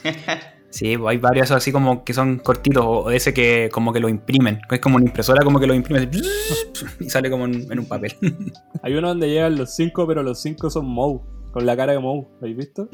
[0.69, 4.09] sí, pues hay varios así como que son cortitos o ese que como que lo
[4.09, 4.59] imprimen.
[4.69, 6.09] Es como una impresora como que lo imprime
[6.99, 8.15] y sale como en, un papel.
[8.81, 11.21] hay uno donde llegan los cinco, pero los cinco son Moe,
[11.51, 12.21] con la cara de Moe.
[12.21, 12.89] ¿Lo habéis visto?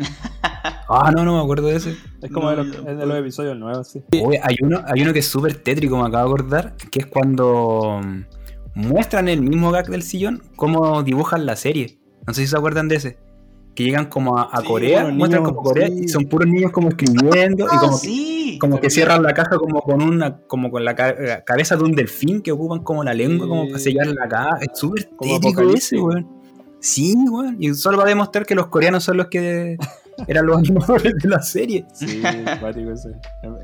[0.94, 1.96] Ah, no, no me acuerdo de ese.
[2.22, 4.04] Es como de, los, de, los, episodios nuevos, sí.
[4.44, 8.02] hay, uno, hay uno que es súper tétrico, me acabo de acordar, que es cuando
[8.76, 12.00] muestran el mismo gag del sillón, cómo dibujan la serie.
[12.28, 13.18] No sé si se acuerdan de ese.
[13.76, 17.78] Que llegan como a, Corea, muestran como Corea y son puros niños como escribiendo y
[17.78, 20.94] como, que, como que cierran la caja como con una, como con la
[21.46, 24.58] cabeza de un delfín que ocupan como la lengua como para sellar la caja.
[24.62, 26.28] Es súper tétrico ese, weón.
[26.82, 27.56] Sí, weón.
[27.60, 29.78] Y solo va a demostrar que los coreanos son los que
[30.28, 31.86] eran los animadores de la serie.
[31.94, 32.22] Sí,
[32.92, 33.16] ese.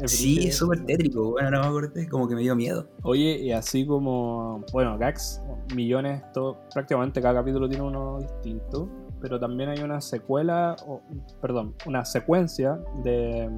[0.06, 2.88] sí, es súper tétrico, bueno, no me acordé, como que me dio miedo.
[3.04, 5.41] Oye, y así como, bueno, gags,
[5.76, 8.89] millones, todo, prácticamente cada capítulo tiene uno distinto,
[9.22, 11.02] pero también hay una secuela, o,
[11.41, 13.50] perdón, una secuencia de,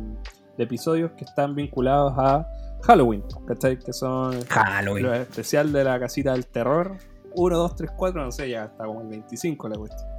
[0.58, 2.48] de episodios que están vinculados a
[2.84, 3.78] Halloween, ¿cachai?
[3.78, 5.04] Que son Halloween.
[5.04, 6.98] lo especial de la casita del terror.
[7.36, 10.10] 1, 2, 3, 4, no sé, ya está como el 25 la cuestión.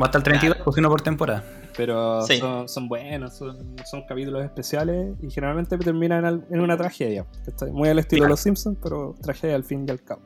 [0.00, 1.44] Va hasta el 32, pues uno por temporada.
[1.76, 2.22] Pero
[2.66, 7.26] son, buenos, son, capítulos especiales y generalmente terminan en, una tragedia.
[7.72, 10.20] Muy al estilo de los Simpsons, pero tragedia al fin y al cabo.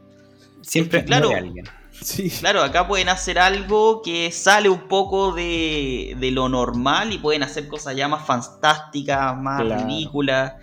[0.63, 1.65] Siempre claro, alguien.
[2.41, 7.69] Claro, acá pueden hacer algo que sale un poco de, lo normal y pueden hacer
[7.69, 10.55] cosas ya más fantásticas, más ridículas.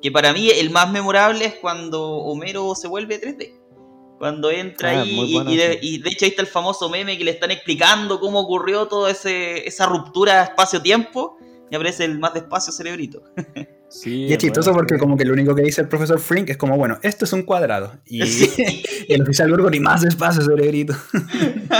[0.00, 3.61] Que para mí el más memorable es cuando Homero se vuelve 3D.
[4.22, 7.50] Cuando entra ah, ahí y, de, hecho ahí está el famoso meme que le están
[7.50, 13.24] explicando cómo ocurrió toda esa ruptura espacio-tiempo y aparece el más despacio cerebrito.
[13.88, 16.56] Sí, y es chistoso porque como que lo único que dice el profesor Frink es
[16.56, 17.92] como, bueno, esto es un cuadrado.
[18.06, 18.22] Y,
[19.08, 20.94] el oficial Gorgon y más despacio cerebrito.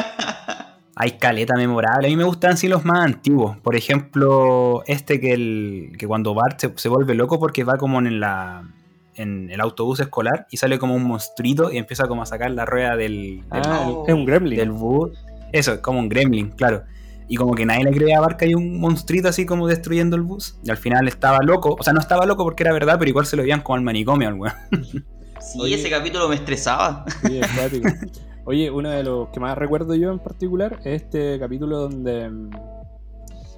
[0.94, 2.08] Hay caleta memorable.
[2.08, 3.56] A mí me gustan así los más antiguos.
[3.60, 8.20] Por ejemplo, este que, el, que cuando Bart se vuelve loco porque va como en
[8.20, 8.68] la
[9.16, 12.64] en el autobús escolar y sale como un monstruito y empieza como a sacar la
[12.64, 13.42] rueda del...
[13.50, 14.58] ah, es un gremlin.
[14.58, 15.10] Del bus.
[15.52, 16.84] Eso, es como un gremlin, claro.
[17.28, 20.22] Y como que nadie le creía a Barca hay un monstruito así como destruyendo el
[20.22, 20.58] bus.
[20.64, 21.76] Y al final estaba loco.
[21.78, 23.82] O sea, no estaba loco porque era verdad, pero igual se lo veían como al
[23.82, 24.54] manicomio al weón.
[25.42, 27.04] Sí, ese capítulo me estresaba.
[27.26, 27.40] Sí,
[28.44, 32.30] Oye, uno de los que más recuerdo yo en particular es este capítulo donde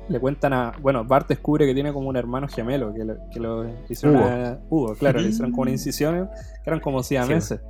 [0.09, 0.73] le cuentan a.
[0.81, 4.59] Bueno, Bart descubre que tiene como un hermano gemelo, que lo, que lo hicieron a,
[4.69, 6.29] Hugo, claro, le hicieron como una incisión,
[6.63, 7.63] que eran como siameses.
[7.63, 7.67] meses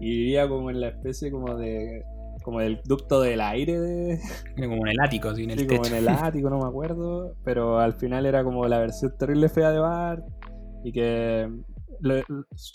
[0.00, 2.04] Y vivía como en la especie como de.
[2.44, 4.20] como el ducto del aire de.
[4.56, 7.34] Como en el ático, sí, en el sí, como en el ático, no me acuerdo.
[7.44, 10.24] Pero al final era como la versión terrible fea de Bart.
[10.84, 11.48] Y que.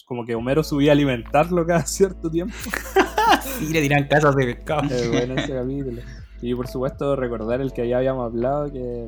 [0.05, 2.55] como que Homero subía a alimentarlo cada cierto tiempo.
[3.61, 4.83] y le tiran casas de pescado.
[4.93, 6.01] Es bueno ese capítulo.
[6.41, 9.07] Y por supuesto recordar el que ya habíamos hablado, que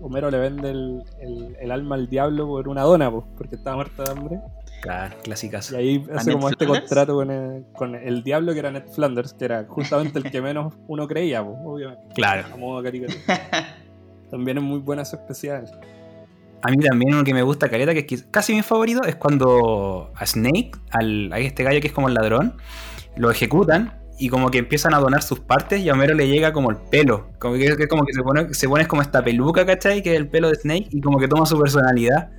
[0.00, 4.40] Homero le vende el, alma al diablo por una dona, porque estaba muerta de hambre.
[4.82, 5.72] Claro, clásicas.
[5.72, 9.32] Y ahí hace como este contrato con el, con el, diablo que era Ned Flanders,
[9.32, 12.14] que era justamente el que menos uno creía, pues, obviamente.
[12.14, 12.44] Claro.
[14.30, 15.70] También es muy buena su especial.
[16.60, 20.10] A mí también uno que me gusta, Careta, que es casi mi favorito, es cuando
[20.16, 22.54] a Snake, al, a este gallo que es como el ladrón,
[23.16, 26.52] lo ejecutan y como que empiezan a donar sus partes y a Homero le llega
[26.52, 27.30] como el pelo.
[27.38, 30.02] Como que, como que se pone, se pone como esta peluca, ¿cachai?
[30.02, 32.30] Que es el pelo de Snake y como que toma su personalidad.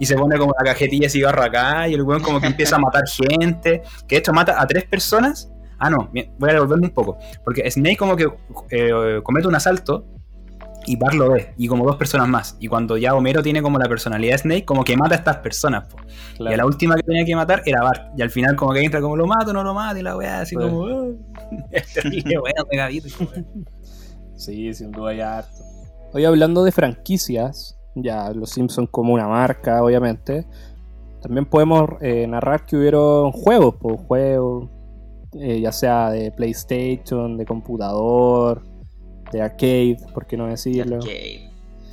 [0.00, 2.76] Y se pone como la cajetilla de cigarro acá y el weón como que empieza
[2.76, 3.82] a matar gente.
[4.06, 5.50] Que de hecho mata a tres personas.
[5.78, 7.18] Ah, no, voy a devolverme un poco.
[7.44, 8.28] Porque Snake como que
[8.70, 10.06] eh, comete un asalto
[10.88, 12.56] y Bart lo ve, y como dos personas más.
[12.60, 15.36] Y cuando ya Homero tiene como la personalidad de Snake, como que mata a estas
[15.36, 15.84] personas.
[16.38, 18.18] Y a la última que tenía que matar era Bart.
[18.18, 20.40] Y al final como que entra como lo mato, no lo mato, y la weá
[20.40, 20.78] así como...
[20.88, 21.14] Oh".
[21.94, 22.34] terrible,
[24.36, 25.62] Sí, sin duda ya harto.
[26.14, 30.46] Hoy hablando de franquicias, ya los Simpsons como una marca, obviamente.
[31.20, 34.70] También podemos eh, narrar que hubieron juegos, pues juegos,
[35.34, 38.62] eh, ya sea de PlayStation, de computador,
[39.32, 41.00] de arcade, por qué no decirlo.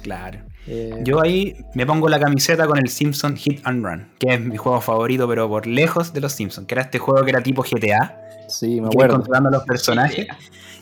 [0.01, 0.39] Claro.
[0.67, 4.41] Eh, Yo ahí me pongo la camiseta con el Simpson Hit and Run, que es
[4.41, 7.41] mi juego favorito, pero por lejos de los Simpsons, que era este juego que era
[7.41, 8.21] tipo GTA.
[8.47, 9.15] Sí, me acuerdo.
[9.15, 10.27] Controlando los personajes.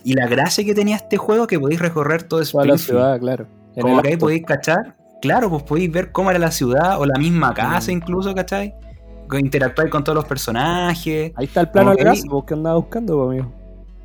[0.02, 3.46] Y la gracia que tenía este juego que podéis recorrer todo Toda la ciudad, claro.
[3.80, 7.18] Como que ahí podéis cachar, claro, pues podéis ver cómo era la ciudad o la
[7.18, 7.94] misma casa mm.
[7.94, 8.74] incluso, ¿cachai?
[9.32, 11.32] Interactuar con todos los personajes.
[11.34, 13.63] Ahí está el plano de casa, que andaba buscando, amigo.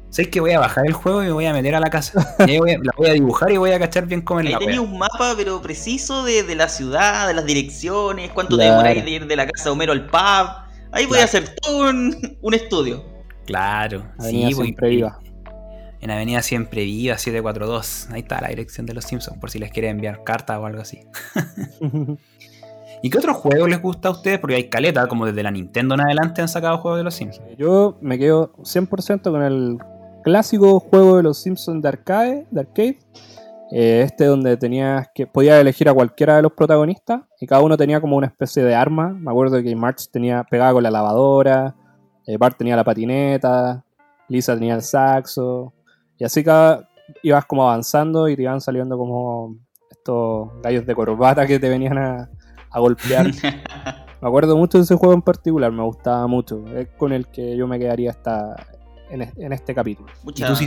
[0.10, 2.36] ¿Sabes que voy a bajar el juego y me voy a meter a la casa?
[2.40, 4.98] la voy a dibujar y voy a cachar bien cómo es Ahí la tenía un
[4.98, 8.82] mapa, pero preciso de, la ciudad, de las direcciones, cuánto claro.
[8.82, 10.70] demora de ir de la casa de Homero al pub.
[10.92, 13.06] Ahí voy a hacer todo un, estudio.
[13.46, 15.20] Claro, Avenida sí, siempre viva.
[16.02, 18.08] En Avenida Siempre Viva 742.
[18.12, 20.82] Ahí está la dirección de los Simpsons, por si les quieren enviar carta o algo
[20.82, 21.02] así.
[23.04, 24.40] ¿Y qué otro juego les gusta a ustedes?
[24.40, 27.58] Porque hay caleta, como desde la Nintendo en adelante han sacado juegos de los Simpsons.
[27.58, 29.78] Yo me quedo 100% con el
[30.30, 33.00] clásico juego de los Simpsons de arcade, de arcade.
[33.72, 37.78] Eh, este donde tenías que podías elegir a cualquiera de los protagonistas y cada uno
[37.78, 39.10] tenía como una especie de arma.
[39.10, 41.76] Me acuerdo que March tenía pegada con la lavadora,
[42.28, 43.84] eh, Bart tenía la patineta,
[44.28, 45.74] Lisa tenía el saxo
[46.18, 46.88] y así cada
[47.24, 49.56] ibas como avanzando y te iban saliendo como
[49.90, 52.30] estos gallos de corbata que te venían a,
[52.70, 53.28] a golpear.
[54.22, 56.66] me acuerdo mucho de ese juego en particular, me gustaba mucho.
[56.76, 58.56] Es con el que yo me quedaría hasta
[59.10, 60.10] en, este capítulo.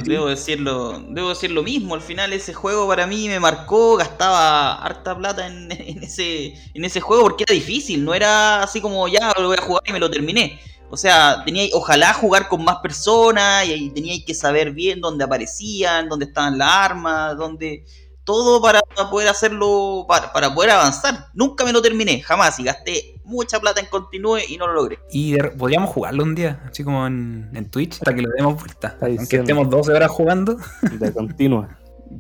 [0.05, 1.95] debo decirlo, debo decir lo mismo.
[1.95, 5.71] Al final ese juego para mí me marcó, gastaba harta plata en,
[6.03, 9.63] ese, en ese juego porque era difícil, no era así como ya lo voy a
[9.63, 10.61] jugar y me lo terminé.
[10.91, 16.09] O sea, tenía ojalá jugar con más personas y, tenía que saber bien dónde aparecían,
[16.09, 17.87] dónde estaban las armas, dónde
[18.25, 21.29] todo para poder hacerlo, para, para, poder avanzar.
[21.33, 24.99] Nunca me lo terminé, jamás, y gasté mucha plata en continúe y no lo logré.
[25.11, 28.97] Y podríamos jugarlo un día, así como en, en Twitch, para que lo demos vuelta.
[29.01, 30.57] Aunque estemos 12 horas jugando.
[31.01, 31.79] De continua.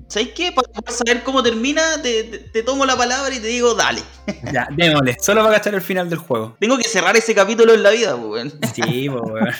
[0.09, 0.53] ¿Sabes qué?
[0.53, 4.01] Para saber cómo termina, te, tomo la palabra y te digo, dale.
[4.53, 5.16] Ya, démosle.
[5.20, 6.57] Solo para gastar el final del juego.
[6.61, 9.57] Tengo que cerrar ese capítulo en la vida, pues, Sí, pues,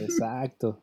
[0.00, 0.80] Exacto.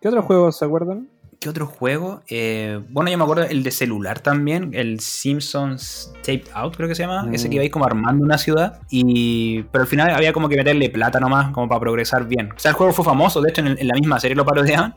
[0.00, 1.08] ¿Qué otros juegos se acuerdan?
[1.40, 2.22] ¿Qué otro juego?
[2.28, 6.96] Eh, bueno, yo me acuerdo el de celular también, el Simpsons Taped Out, creo que
[6.96, 7.28] se llama.
[7.32, 7.58] Ese que mm.
[7.58, 8.80] ibais como armando una ciudad.
[8.90, 12.50] y Pero al final había como que meterle plata nomás, como para progresar bien.
[12.50, 14.96] O sea, el juego fue famoso, de hecho en, la misma serie lo parodiaban.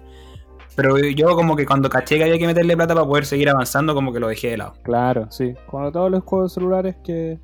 [0.75, 3.93] Pero yo como que cuando caché que había que meterle plata para poder seguir avanzando,
[3.93, 4.73] como que lo dejé de lado.
[4.81, 5.53] Claro, sí.
[5.69, 7.39] Cuando todos los juegos celulares que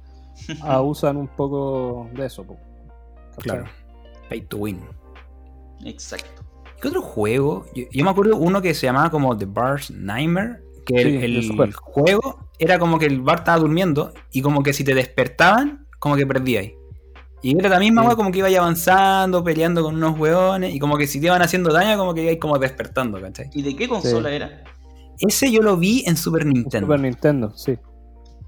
[0.63, 2.47] abusan un poco de eso.
[3.37, 3.65] Claro.
[4.27, 4.81] Pay to win.
[5.85, 6.46] Exacto.
[6.81, 7.65] ¿Qué otro juego?
[7.73, 10.61] Yo, me acuerdo uno que se llamaba como The Bar's Nightmare.
[10.85, 14.95] Que el, juego era como que el bar estaba durmiendo y como que si te
[14.95, 16.73] despertaban, como que perdíais.
[17.41, 21.05] Y era la misma como que iba avanzando, peleando con unos hueones, y como que
[21.05, 23.49] si te iban haciendo daño, como que ibais como despertando, ¿cachai?
[23.53, 24.63] ¿Y de qué consola era?
[25.19, 26.87] Ese yo lo vi en Super Nintendo.
[26.87, 27.77] Super Nintendo, sí.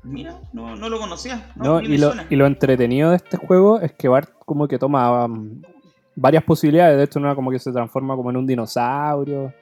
[0.03, 1.51] Mira, no, lo conocía.
[1.83, 5.61] y, lo, y, lo, entretenido de este juego es que Bart como que toma um,
[6.15, 6.97] varias posibilidades.
[6.97, 9.53] De hecho, una como que se transforma como en un dinosaurio.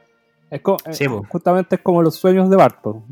[0.49, 0.61] Es
[1.01, 3.03] eh, justamente es como los sueños de Barto.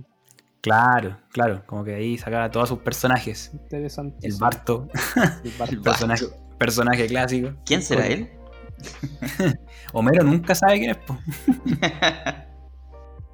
[0.61, 3.51] Claro, claro, como que ahí sacaba todos sus personajes.
[3.53, 4.25] Interesante.
[4.25, 4.87] El Barto.
[5.43, 6.25] El, personaje,
[6.57, 7.51] personaje, clásico.
[7.65, 8.31] ¿Quién será él?
[9.93, 10.97] Homero nunca sabe quién es.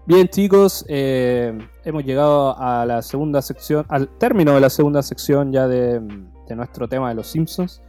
[0.08, 5.54] Bien chicos, eh, hemos llegado a la segunda sección, al término de la segunda sección
[5.54, 6.00] ya de,
[6.48, 7.82] de nuestro tema de los Simpsons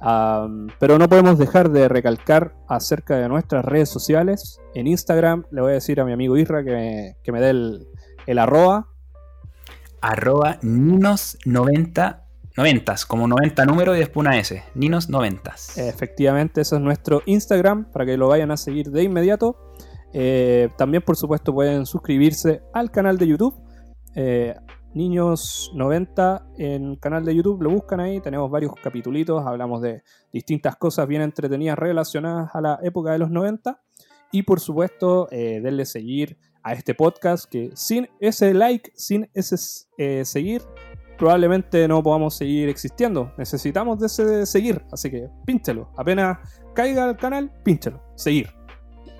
[0.00, 4.60] pero no podemos dejar de recalcar acerca de nuestras redes sociales.
[4.74, 7.50] En Instagram le voy a decir a mi amigo Isra que me, que me dé
[7.50, 7.86] el,
[8.26, 8.88] el arroba.
[10.00, 12.22] arroba ninos90
[12.56, 15.54] noventas, como 90 números y después una S, Ninos 90.
[15.76, 19.56] Efectivamente, eso es nuestro Instagram para que lo vayan a seguir de inmediato.
[20.12, 23.54] Eh, también, por supuesto, pueden suscribirse al canal de YouTube.
[24.14, 24.54] Eh,
[24.94, 30.76] Niños 90 en canal de YouTube, lo buscan ahí, tenemos varios capítulos, hablamos de distintas
[30.76, 33.80] cosas bien entretenidas relacionadas a la época de los 90
[34.32, 39.56] y por supuesto eh, denle seguir a este podcast que sin ese like, sin ese
[39.96, 40.62] eh, seguir,
[41.18, 43.32] probablemente no podamos seguir existiendo.
[43.38, 45.90] Necesitamos de ese seguir, así que pínchelo.
[45.96, 46.38] Apenas
[46.74, 48.02] caiga al canal, pínchelo.
[48.16, 48.59] Seguir.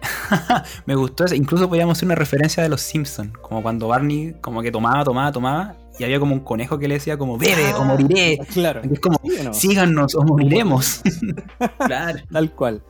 [0.87, 1.35] Me gustó eso.
[1.35, 5.33] Incluso podíamos hacer una referencia de los Simpsons, como cuando Barney como que tomaba, tomaba,
[5.33, 8.39] tomaba, y había como un conejo que le decía como bebe o moriré.
[8.53, 8.81] Claro.
[8.83, 9.19] Es como
[9.53, 11.03] síganos o moriremos.
[11.79, 12.21] claro.
[12.31, 12.83] Tal cual.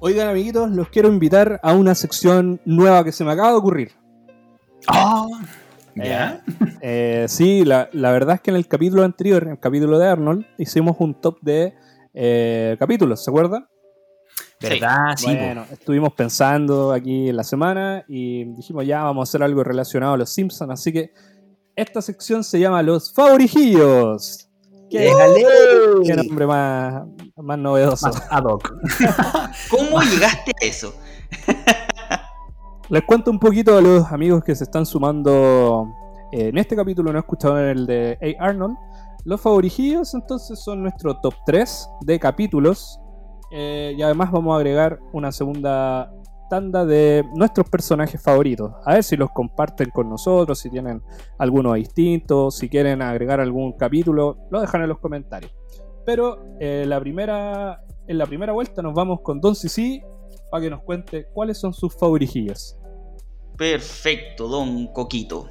[0.00, 3.92] Oigan, amiguitos, los quiero invitar a una sección nueva que se me acaba de ocurrir.
[4.86, 5.26] ¡Ah!
[5.94, 6.42] ¿Ya?
[6.80, 10.44] Eh, sí, la, verdad es que en el capítulo anterior, en el capítulo de Arnold,
[10.58, 11.74] hicimos un top de
[12.12, 13.66] eh, capítulos, ¿se acuerdan?
[14.68, 15.14] ¿Verdad?
[15.16, 15.26] Sí.
[15.26, 20.14] Bueno, estuvimos pensando aquí en la semana y dijimos ya vamos a hacer algo relacionado
[20.14, 21.12] a los Simpsons, así que
[21.76, 24.48] esta sección se llama Los Favorijillos.
[24.90, 25.10] ¡Qué,
[26.04, 27.02] qué nombre más,
[27.36, 28.10] más novedoso.
[28.30, 28.72] ad hoc.
[29.70, 30.94] ¿Cómo llegaste a eso?
[32.88, 35.88] Les cuento un poquito a los amigos que se están sumando
[36.32, 38.44] eh, en este capítulo, no he escuchado en el de A.
[38.44, 38.76] Arnold.
[39.24, 43.00] Los favorijillos entonces son nuestro top 3 de capítulos.
[43.56, 46.12] Eh, y además vamos a agregar una segunda
[46.50, 48.72] tanda de nuestros personajes favoritos.
[48.84, 51.00] A ver si los comparten con nosotros, si tienen
[51.38, 55.52] alguno distinto, si quieren agregar algún capítulo, lo dejan en los comentarios.
[56.04, 60.02] Pero eh, la primera, en la primera vuelta nos vamos con Don Sisi
[60.50, 62.76] para que nos cuente cuáles son sus favorijillos.
[63.56, 65.48] Perfecto, Don Coquito.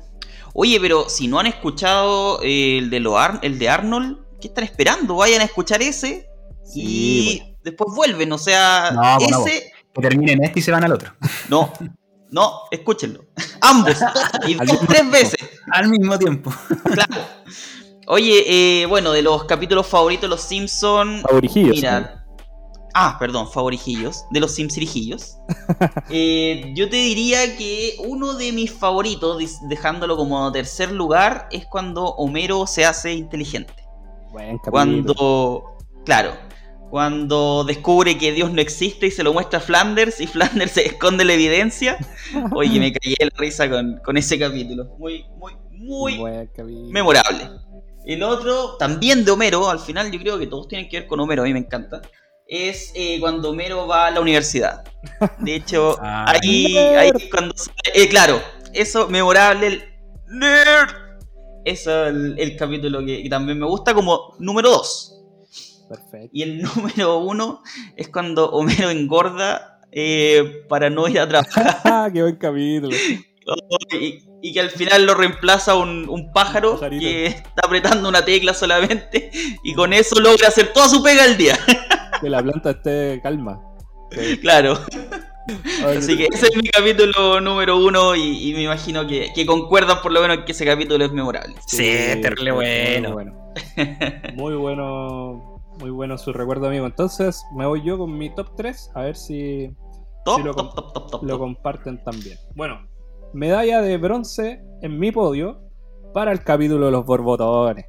[0.53, 5.15] Oye, pero si no han escuchado el de, lo el de Arnold, ¿qué están esperando?
[5.15, 6.27] Vayan a escuchar ese
[6.75, 8.31] y después vuelven.
[8.31, 9.71] O sea, ese.
[9.93, 11.13] que terminen este y se van al otro.
[11.49, 11.71] No,
[12.31, 13.25] no, escúchenlo.
[13.61, 13.97] Ambos,
[14.47, 14.55] y
[14.87, 15.39] tres veces.
[15.71, 16.53] Al mismo tiempo.
[16.83, 17.15] Claro.
[18.07, 21.21] Oye, eh, bueno, de los capítulos favoritos de los Simpsons.
[21.21, 21.75] Favorijillos.
[21.75, 22.25] Mira.
[22.95, 24.25] Ah, perdón, favorijillos.
[24.31, 25.37] De los Simpsonijillos.
[26.09, 32.03] eh, yo te diría que uno de mis favoritos, dejándolo como tercer lugar, es cuando
[32.03, 33.73] Homero se hace inteligente.
[34.31, 35.77] Buen cuando.
[36.05, 36.33] Claro.
[36.93, 40.85] Cuando descubre que Dios no existe y se lo muestra a Flanders y Flanders se
[40.85, 41.97] esconde la evidencia.
[42.51, 44.95] Oye, me caí la risa con, con ese capítulo.
[44.99, 46.19] Muy, muy, muy
[46.91, 47.49] memorable.
[48.05, 51.19] El otro, también de Homero, al final yo creo que todos tienen que ver con
[51.19, 51.99] Homero, a mí me encanta.
[52.47, 54.83] Es eh, cuando Homero va a la universidad.
[55.39, 56.25] De hecho, ah.
[56.27, 57.55] ahí, ahí cuando.
[57.91, 58.39] Eh, claro,
[58.71, 59.83] eso, memorable, el
[60.27, 60.91] nerd.
[61.65, 65.12] Eso es el, capítulo que, también me gusta como número 2.
[65.87, 66.29] Perfecto.
[66.31, 67.63] Y el número 1
[67.97, 72.11] es cuando Homero engorda eh, para no ir a trabajar.
[72.13, 72.95] ¡Qué buen capítulo!
[73.91, 79.31] y, que al final lo reemplaza un, pájaro que está apretando una tecla solamente
[79.63, 81.57] y con eso logra hacer toda su pega al día.
[82.21, 83.61] que la planta esté calma.
[84.41, 84.79] Claro.
[85.85, 90.11] Así que ese es mi capítulo número uno y, me imagino que, que, concuerdan por
[90.11, 91.55] lo menos que ese capítulo es memorable.
[91.67, 91.85] Sí,
[92.21, 93.09] terrible bueno.
[93.09, 93.53] Muy bueno.
[94.35, 95.52] muy bueno.
[95.79, 96.85] Muy bueno su recuerdo, amigo.
[96.85, 99.75] Entonces me voy yo con mi top 3 a ver si,
[100.25, 102.37] lo, lo comparten también.
[102.55, 102.87] Bueno,
[103.33, 105.61] medalla de bronce en mi podio
[106.13, 107.85] para el capítulo de los borbotones.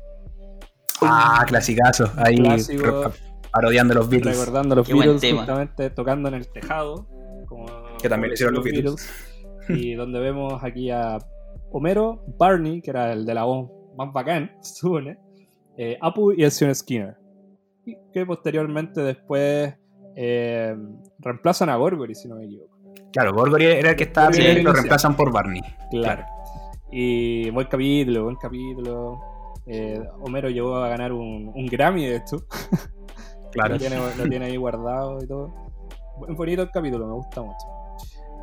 [1.03, 2.11] Ah, clasicazo.
[2.16, 2.42] Ahí
[3.53, 4.38] parodiando los Beatles.
[4.38, 7.07] Recordando los Beatles, justamente tocando en el tejado.
[8.01, 9.09] que también hicieron los Beatles.
[9.68, 11.18] y donde vemos aquí a
[11.70, 15.18] Homero, Barney, que era el de la voz más bacán, supone,
[15.77, 17.16] eh, Apu y el señor Skinner.
[18.12, 19.75] Que posteriormente después
[20.16, 20.77] eh,
[21.18, 22.75] reemplazan a Gorgory, si no me equivoco.
[23.12, 25.62] Claro, Gorgory era el que estaba primero y lo reemplazan por Barney.
[25.90, 26.25] Claro.
[26.90, 29.20] Y buen capítulo, buen capítulo.
[29.66, 32.44] Eh, Homero llegó a ganar un, Grammy de esto.
[33.53, 33.75] Claro.
[33.75, 33.79] lo,
[34.29, 35.55] tiene, ahí guardado y todo.
[36.18, 37.64] Buen bonito el capítulo, me gusta mucho.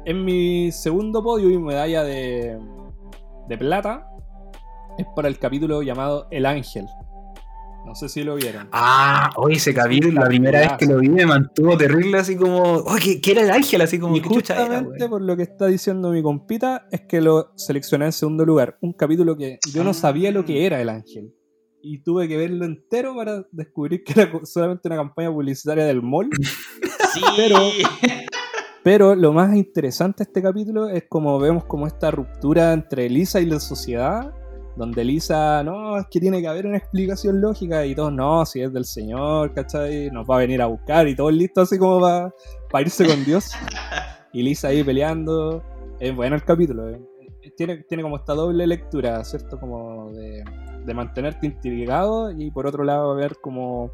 [0.06, 2.58] En mi segundo podio y medalla de,
[3.50, 4.10] de plata
[4.98, 6.88] es para el capítulo llamado El Ángel.
[7.86, 8.70] No sé si lo vieron.
[8.72, 12.62] Ah, hoy ese capítulo, la primera vez que lo vi me mantuvo terrible, así como,
[12.62, 13.82] oh, ¿qué, era el ángel?
[13.82, 18.06] Así como, y justamente por lo que está diciendo mi compita, es que lo seleccioné
[18.06, 18.78] en segundo lugar.
[18.82, 21.34] Un capítulo que yo no sabía lo que era el ángel.
[21.82, 26.30] Y tuve que verlo entero para descubrir que era solamente una campaña publicitaria del mall.
[27.14, 27.22] Sí.
[27.36, 27.58] Pero,
[28.84, 33.40] pero lo más interesante de este capítulo es como vemos como esta ruptura entre Lisa
[33.40, 34.34] y la sociedad
[34.76, 38.62] donde Lisa, no, es que tiene que haber una explicación lógica y todos, no, si
[38.62, 40.10] es del Señor, ¿cachai?
[40.12, 42.34] Nos va a venir a buscar y todos listos así como para,
[42.70, 43.52] para irse con Dios.
[44.34, 45.64] y Lisa ahí peleando.
[46.00, 46.90] Es bueno el capítulo.
[46.90, 47.02] Eh.
[47.56, 49.60] Tiene, tiene como esta doble lectura, ¿cierto?
[49.60, 50.44] Como de,
[50.86, 53.92] de mantenerte intrigado y por otro lado ver como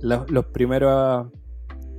[0.00, 1.26] los, primeros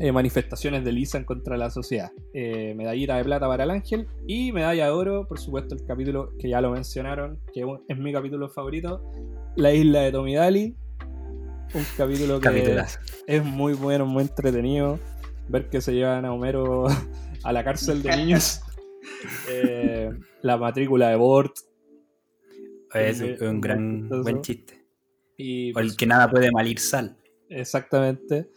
[0.01, 2.11] eh, manifestaciones de Lisa en contra la sociedad.
[2.33, 6.35] Eh, medallita de plata para el ángel y medalla de oro, por supuesto, el capítulo
[6.39, 9.11] que ya lo mencionaron, que es mi capítulo favorito,
[9.55, 10.75] La isla de Tomidali.
[11.75, 12.83] Un capítulo que
[13.27, 14.99] es muy bueno, muy entretenido.
[15.49, 16.87] Ver que se llevan a Homero
[17.43, 18.61] a la cárcel de niños.
[19.49, 21.53] Eh, la matrícula de Bort.
[22.93, 24.85] Es un, gran buen chiste.
[25.37, 27.17] Y, el que nada puede malir sal.
[27.49, 28.47] Exactamente.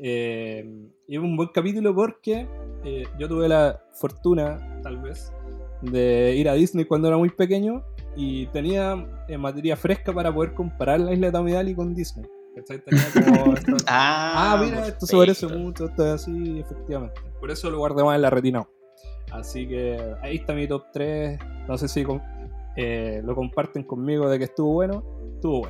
[0.00, 0.64] Eh,
[1.06, 2.46] y es un buen capítulo porque
[2.84, 5.32] eh, yo tuve la fortuna, tal vez,
[5.82, 7.82] de ir a Disney cuando era muy pequeño
[8.16, 12.26] y tenía eh, materia fresca para poder comparar la isla de Tamidali con Disney.
[13.86, 17.20] ah, ah, mira, esto se parece mucho, esto es así, efectivamente.
[17.38, 18.66] Por eso lo guardé más en la retina.
[19.30, 21.38] Así que ahí está mi top 3.
[21.68, 25.04] No sé si lo comparten conmigo de que estuvo bueno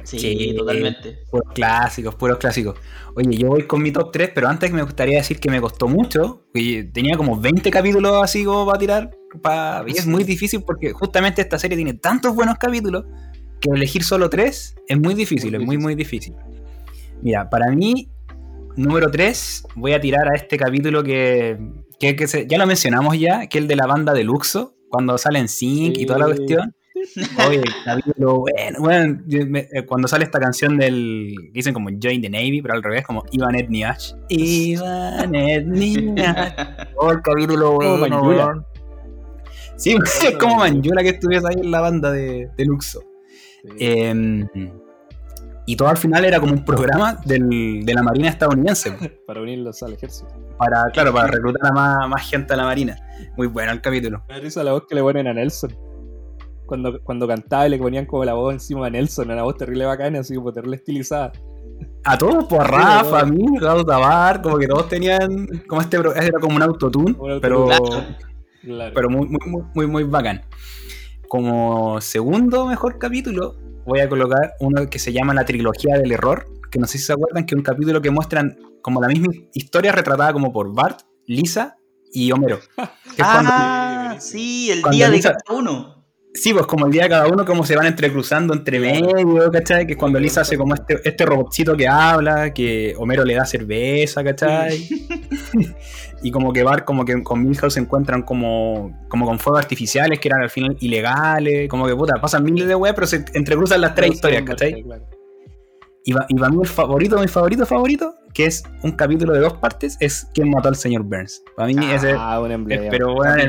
[0.04, 1.18] Sí, totalmente.
[1.30, 2.78] Puros clásicos, puros clásicos.
[3.14, 5.88] Oye, yo voy con mi top 3, pero antes me gustaría decir que me costó
[5.88, 6.44] mucho.
[6.52, 9.10] Tenía como 20 capítulos así como para tirar.
[9.86, 13.04] Y es muy difícil porque justamente esta serie tiene tantos buenos capítulos
[13.60, 16.34] que elegir solo 3 es muy difícil, es muy, muy difícil.
[17.22, 18.08] Mira, para mí,
[18.76, 21.58] número 3, voy a tirar a este capítulo que,
[22.00, 25.48] ya lo mencionamos ya, que es el de la banda de Luxo, cuando sale en
[25.48, 26.74] Sync y toda la cuestión.
[27.48, 31.34] Oye, capítulo bueno, bueno eh, cuando sale esta canción del.
[31.52, 34.12] dicen como Join the Navy, pero al revés, como Ivan Etniash.
[34.28, 36.52] Ivan Etniash.
[36.96, 38.64] Oh, el capítulo bueno.
[39.76, 39.96] Sí,
[40.26, 43.02] es como Manjula que estuviese ahí en la banda de, de Luxo.
[43.78, 44.48] Em,
[45.66, 48.92] y todo al final era como un programa del, de la Marina estadounidense.
[49.26, 50.28] para unirlos al ejército.
[50.58, 52.96] Para, claro, para reclutar a más, más gente a la Marina.
[53.36, 54.24] Muy bueno el capítulo.
[54.28, 55.87] Me risa la voz que le ponen a Nelson
[56.68, 59.86] cuando, cuando cantaba y le ponían como la voz encima a Nelson, una voz terrible
[59.86, 61.32] bacana, así como terrible estilizada.
[62.04, 65.96] A todos, por pues, Rafa, a mí, Raúl Tabar, como que todos tenían, como este
[65.96, 67.68] era como un autotune, pero,
[68.94, 70.42] pero muy, muy, muy, muy bacán.
[71.28, 73.56] Como segundo mejor capítulo,
[73.86, 77.04] voy a colocar uno que se llama La Trilogía del Error, que no sé si
[77.04, 80.74] se acuerdan, que es un capítulo que muestran como la misma historia retratada como por
[80.74, 81.78] Bart, Lisa
[82.12, 82.58] y Homero.
[83.20, 85.97] ah, sí, el día de cada uno.
[86.40, 89.86] Sí, pues como el día de cada uno, como se van entrecruzando entre medio, ¿cachai?
[89.86, 93.44] Que es cuando Lisa hace como este, este robotcito que habla, que Homero le da
[93.44, 94.88] cerveza, ¿cachai?
[96.22, 100.20] y como que Bart, como que con Milhouse se encuentran como, como con fuegos artificiales
[100.20, 103.80] que eran al final ilegales, como que puta, pasan miles de weas, pero se entrecruzan
[103.80, 104.84] las tres historias, ¿cachai?
[106.04, 109.40] Y, va, y para mí el favorito, mi favorito, favorito, que es un capítulo de
[109.40, 111.42] dos partes, es ¿Quién mató al señor Burns?
[111.56, 112.16] Para mí ah, ese es,
[112.90, 113.42] pero bueno,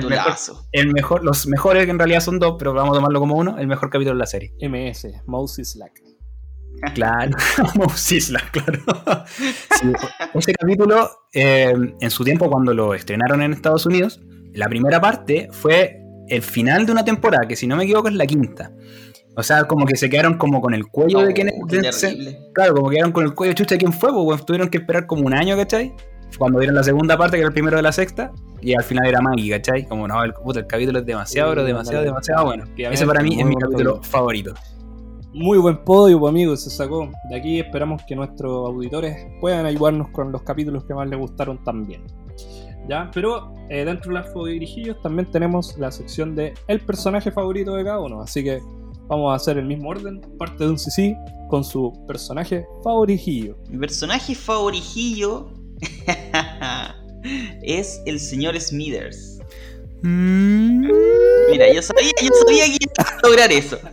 [0.71, 3.57] el mejor, los mejores que en realidad son dos, pero vamos a tomarlo como uno,
[3.57, 4.53] el mejor capítulo de la serie.
[4.61, 6.01] MS, Moses Slack.
[6.93, 7.35] Claro,
[7.75, 8.81] Moses Slack, claro.
[10.33, 14.21] ese capítulo, eh, en su tiempo cuando lo estrenaron en Estados Unidos,
[14.53, 18.13] la primera parte fue el final de una temporada, que si no me equivoco es
[18.13, 18.71] la quinta.
[19.39, 21.49] O sea, como que se quedaron como con el cuello de quién
[22.53, 25.25] Claro, como quedaron con el cuello chucha de quién fue, pues tuvieron que esperar como
[25.25, 25.93] un año, ¿cachai?
[26.37, 29.07] Cuando dieron la segunda parte, que era el primero de la sexta, y al final
[29.07, 29.87] era Maggie, ¿cachai?
[29.87, 32.65] Como no, el, puta, el capítulo es demasiado, pero demasiado, demasiado bueno.
[32.75, 34.53] Ese para mí es mi capítulo favorito.
[35.31, 37.09] Muy buen podio, pues, amigos, se sacó.
[37.29, 41.63] De aquí esperamos que nuestros auditores puedan ayudarnos con los capítulos que más les gustaron
[41.63, 42.03] también.
[42.89, 43.09] ¿Ya?
[43.13, 47.85] Pero eh, dentro de las dirigillos también tenemos la sección de el personaje favorito de
[47.85, 48.21] cada uno.
[48.21, 48.59] Así que
[49.09, 51.17] Vamos a hacer el mismo orden, parte de un CC
[51.49, 53.57] con su personaje favorijillo.
[53.67, 55.49] Mi personaje favorijillo
[57.63, 59.39] es el señor Smithers.
[60.03, 60.87] Mm.
[61.49, 63.79] Mira, yo sabía, yo sabía que iba a lograr eso.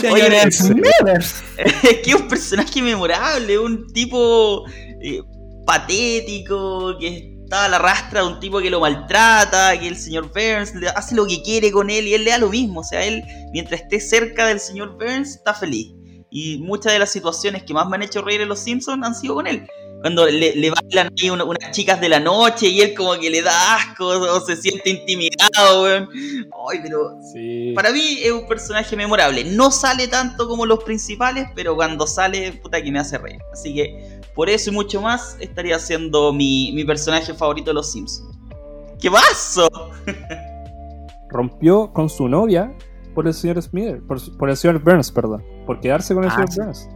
[0.00, 1.42] Señor Smithers.
[1.56, 4.64] Es que es un personaje memorable, un tipo
[5.00, 5.22] eh,
[5.66, 10.32] patético, que está a la rastra de un tipo que lo maltrata, que el señor
[10.32, 12.80] Burns hace lo que quiere con él y él le da lo mismo.
[12.80, 13.22] O sea, él,
[13.52, 15.92] mientras esté cerca del señor Burns, está feliz.
[16.30, 19.14] Y muchas de las situaciones que más me han hecho reír en Los Simpsons han
[19.14, 19.66] sido con él.
[20.00, 23.42] Cuando le, le bailan ahí unas chicas de la noche y él como que le
[23.42, 26.08] da asco o se siente intimidado, weón.
[26.70, 27.18] Ay, pero
[27.74, 29.44] para mí es un personaje memorable.
[29.44, 33.38] No sale tanto como los principales, pero cuando sale, puta que me hace reír.
[33.52, 37.92] Así que por eso y mucho más estaría siendo mi, mi personaje favorito de Los
[37.92, 38.38] Simpsons.
[39.00, 39.68] ¿Qué pasó?
[41.28, 42.72] Rompió con su novia
[43.14, 46.66] por el señor Smith, por, el señor Burns, perdón, por quedarse con el ah, señor
[46.66, 46.88] Burns.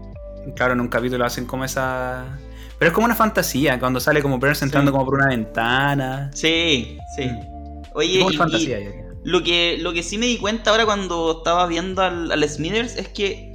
[0.54, 2.38] Claro, en un capítulo hacen como esa.
[2.78, 6.30] Pero es como una fantasía, cuando sale como Burns entrando como por una ventana.
[6.32, 7.26] Sí, sí.
[7.26, 7.82] Mm.
[7.94, 8.24] Oye,
[9.24, 12.96] lo, que, lo que sí me di cuenta ahora cuando estaba viendo al, al Smithers
[12.96, 13.45] es que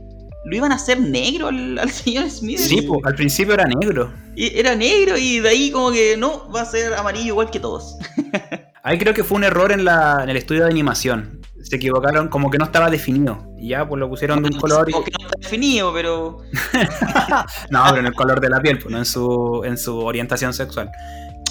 [0.43, 2.59] lo iban a hacer negro al, señor Smith.
[2.59, 4.11] Sí, pues, al principio era negro.
[4.35, 7.59] Y era negro y de ahí como que no, va a ser amarillo igual que
[7.59, 7.97] todos.
[8.83, 11.41] ahí creo que fue un error en, la, en el estudio de animación.
[11.61, 13.45] Se equivocaron, como que no estaba definido.
[13.57, 14.89] Y ya, pues lo pusieron de un color.
[14.89, 16.39] Como que no está definido, pero.
[17.69, 20.53] no, pero en el color de la piel, pues no en su, en su orientación
[20.53, 20.89] sexual.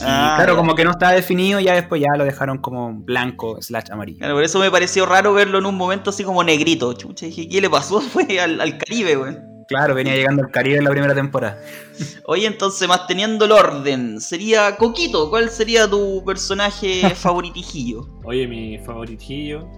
[0.03, 3.91] Ah, claro, como que no estaba definido, ya después ya lo dejaron como blanco slash
[3.91, 4.19] amarillo.
[4.19, 6.93] Claro, por eso me pareció raro verlo en un momento así como negrito.
[6.93, 8.01] Chucha, dije, ¿qué le pasó?
[8.01, 9.37] Fue al, Caribe, güey.
[9.69, 11.61] Claro, venía llegando al Caribe en la primera temporada.
[12.27, 15.31] Oye, entonces, manteniendo el orden, sería Coquito.
[15.31, 18.07] ¿Cuál sería tu personaje favoritijillo?
[18.25, 19.69] Oye, mi favoritijillo.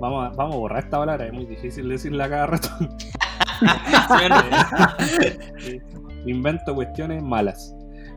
[0.00, 2.68] Vamos a, vamos a borrar esta palabra, es muy difícil decirla cada rato.
[6.26, 7.73] Invento cuestiones malas.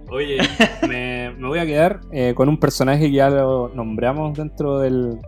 [0.10, 0.38] Oye,
[0.88, 5.20] me, voy a quedar eh, con un personaje que ya lo nombramos dentro del,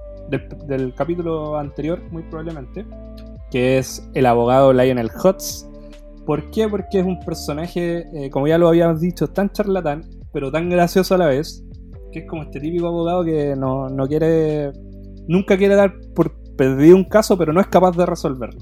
[0.68, 2.86] del, capítulo anterior, muy probablemente,
[3.52, 5.68] que es el abogado Lionel Hutz.
[6.26, 6.68] ¿Por qué?
[6.70, 11.16] Porque es un personaje, eh, como ya lo habíamos dicho, tan charlatán, pero tan gracioso
[11.16, 11.66] a la vez,
[12.12, 14.72] que es como este típico abogado que no, no quiere,
[15.28, 18.62] nunca quiere dar por perdido un caso, pero no es capaz de resolverlo.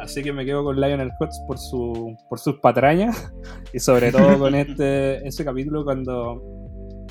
[0.00, 3.32] Así que me quedo con Lionel Hutz por, su, por sus patrañas
[3.72, 6.40] y sobre todo con este ese capítulo cuando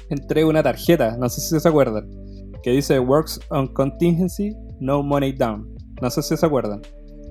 [0.09, 2.09] entrega una tarjeta, no sé si se acuerdan,
[2.63, 5.67] que dice Works on Contingency, No Money Down.
[6.01, 6.81] No sé si se acuerdan.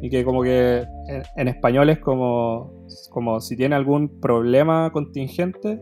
[0.03, 0.85] Y que como que
[1.37, 5.81] en, español es como, como si tiene algún problema contingente,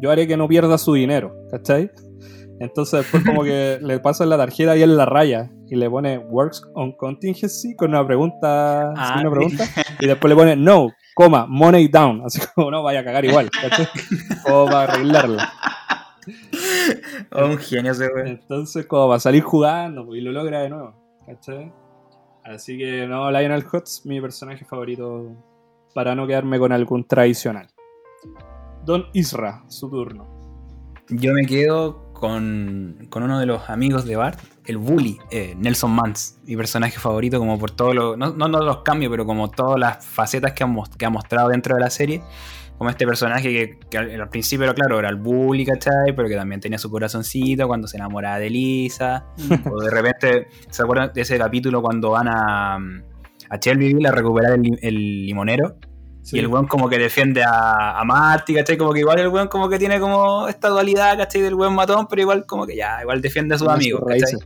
[0.00, 1.90] yo haré que no pierda su dinero, ¿cachai?
[2.60, 6.18] Entonces después como que le pasa la tarjeta y él la raya y le pone
[6.18, 9.64] works on contingency con una pregunta, ah, una pregunta
[9.98, 13.50] y después le pone no, coma, money down, así como no vaya a cagar igual,
[13.50, 13.88] ¿cachai?
[14.50, 15.52] O para arreglarla.
[17.32, 18.30] Oh, un genio ese güey.
[18.30, 20.94] Entonces como va a salir jugando pues, y lo logra de nuevo,
[21.26, 21.72] ¿cachai?
[22.44, 25.34] Así que no, Lionel Hutz, mi personaje favorito
[25.94, 27.68] para no quedarme con algún tradicional.
[28.84, 30.26] Don Isra, su turno.
[31.08, 36.38] Yo me quedo con, uno de los amigos de Bart, el bully, eh, Nelson Mans,
[36.46, 40.06] mi personaje favorito, como por todos los, no, no, los cambios, pero como todas las
[40.06, 42.22] facetas que ha, que ha mostrado dentro de la serie.
[42.78, 46.16] Como este personaje que, al, principio, era claro, era el bully, ¿cachai?
[46.16, 49.26] Pero que también tenía su corazoncito cuando se enamoraba de Lisa.
[49.70, 54.54] o de repente, ¿se acuerdan de ese capítulo cuando van a, a Shelbyville a recuperar
[54.54, 55.76] el limonero?
[56.32, 58.78] Y el weón como que defiende a, a Marty, ¿cachai?
[58.78, 61.42] Como que igual el weón como que tiene como esta dualidad, ¿cachai?
[61.42, 64.38] Del weón matón, pero igual como que ya, igual defiende a sus amigos, ¿cachai?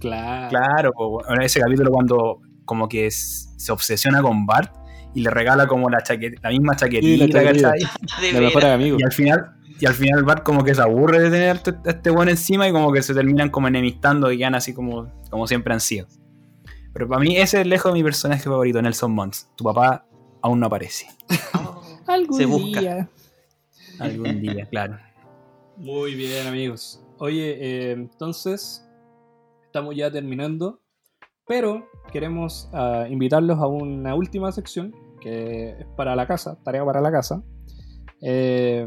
[0.00, 0.48] Claro.
[0.48, 0.92] Claro,
[1.28, 4.74] en ese capítulo cuando como que se obsesiona con Bart
[5.14, 7.80] y le regala como la, chaqueta, la misma chaquetita, ¿cachai?
[8.98, 12.10] Y al final, y al final Bart como que se aburre de tener a este
[12.10, 15.74] weón encima y como que se terminan como enemistando y quedan así como, como siempre
[15.74, 16.06] han sido.
[16.94, 19.50] Pero para mí ese es lejos de mi personaje favorito, Nelson Mons.
[19.54, 20.06] Tu papá
[20.42, 21.06] aún no aparece.
[22.06, 22.80] Algún Se busca.
[22.80, 23.08] día.
[23.98, 24.98] Algún día, claro.
[25.76, 27.02] Muy bien, amigos.
[27.18, 28.86] Oye, eh, entonces
[29.64, 30.80] estamos ya terminando,
[31.46, 37.00] pero queremos ah, invitarlos a una última sección que es para la casa, tarea para
[37.00, 37.42] la casa.
[38.22, 38.86] Eh,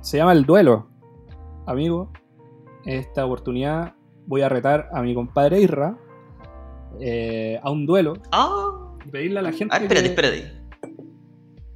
[0.00, 0.88] se llama el duelo.
[1.66, 2.12] Amigo,
[2.84, 3.94] esta oportunidad
[4.26, 5.98] voy a retar a mi compadre Irra
[7.00, 8.14] eh, a un duelo.
[8.32, 8.96] Ah.
[9.10, 9.74] Pedirle a la gente.
[9.74, 10.59] Ah, espérate, espérate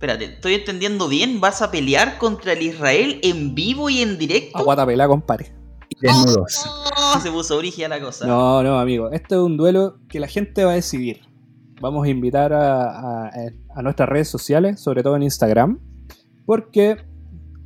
[0.04, 4.58] espérate, estoy entendiendo bien, vas a pelear contra el Israel en vivo y en directo.
[4.58, 5.54] Aguatapela, compadre.
[6.00, 6.62] Desnudos.
[6.96, 8.26] Oh, se puso origen la cosa.
[8.26, 9.10] No, no, amigo.
[9.12, 11.22] Este es un duelo que la gente va a decidir.
[11.80, 13.30] Vamos a invitar a,
[13.82, 15.80] nuestras redes sociales, sobre todo en Instagram,
[16.44, 16.98] porque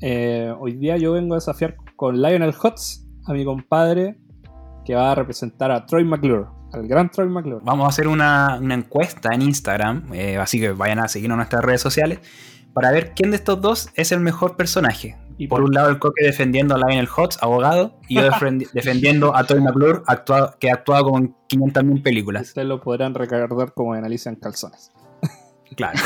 [0.01, 4.17] eh, hoy día yo vengo a desafiar con Lionel Hutz a mi compadre
[4.85, 7.61] que va a representar a Troy McClure al gran Troy McClure.
[7.65, 11.65] Vamos a hacer una, encuesta en Instagram, eh, así que vayan a seguirnos en nuestras
[11.65, 12.21] redes sociales
[12.73, 15.17] para ver quién de estos dos es el mejor personaje.
[15.37, 18.23] Y por, un lado el Coque defendiendo a Lionel Hutz, abogado, y yo
[18.73, 20.03] defendiendo a Troy McClure,
[20.59, 22.49] que ha actuado con 500.000 películas.
[22.49, 24.93] Ustedes lo podrán recordar como en Alicia en Calzones.
[25.77, 25.99] Claro.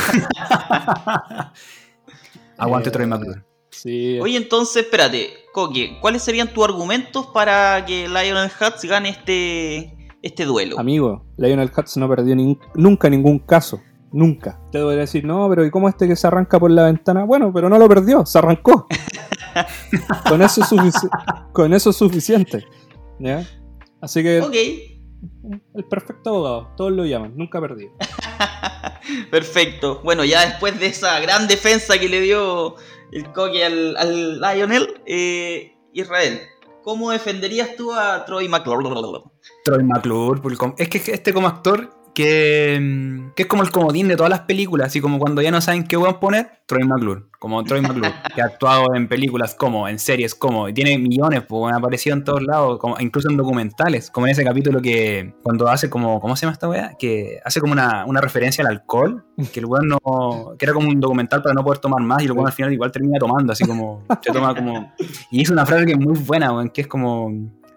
[2.59, 3.45] Aguante Troy McClure.
[3.71, 4.19] Sí.
[4.21, 10.45] Oye, entonces, espérate, Coque, ¿cuáles serían tus argumentos para que Lionel Hutz gane este, este
[10.45, 10.79] duelo.
[10.79, 12.37] Amigo, Lionel Hutz no perdió
[12.75, 13.81] nunca ningún caso.
[14.13, 14.61] Nunca.
[14.71, 17.25] Te voy a decir, no, pero ¿y cómo este que se arranca por la ventana?
[17.25, 18.87] Bueno, pero no lo perdió, se arrancó.
[20.29, 20.63] con, eso
[21.53, 22.67] con eso es suficiente.
[23.19, 23.47] ¿Ya?
[24.03, 24.39] Así que
[25.75, 27.93] el perfecto abogado, todos lo llaman, nunca perdido.
[29.31, 30.01] Perfecto.
[30.05, 32.77] Bueno, ya después de esa gran defensa que le dio
[33.13, 36.41] el coque al, al Lionel, eh, Israel,
[36.83, 38.89] ¿cómo defenderías tú a Troy McClure?
[39.65, 40.41] Troy McClure,
[40.79, 44.41] es que este como actor que, mm, que, es como el comodín de todas las
[44.41, 48.13] películas, así como cuando ya no saben qué a poner, Troy McClure, como Troy McClure,
[48.35, 52.17] que ha actuado en películas como, en series como, y tiene millones, pues ha aparecido
[52.17, 56.21] en todos lados, como, incluso en documentales, como en ese capítulo que cuando hace como,
[56.21, 56.95] ¿cómo se llama esta weá?
[56.99, 60.89] Que hace como una, una referencia al alcohol, que el weón no, que era como
[60.89, 63.53] un documental para no poder tomar más, y el weón al final igual termina tomando,
[63.53, 64.93] así como, se toma como,
[65.31, 67.31] y hizo una frase que es muy buena, weón, que es como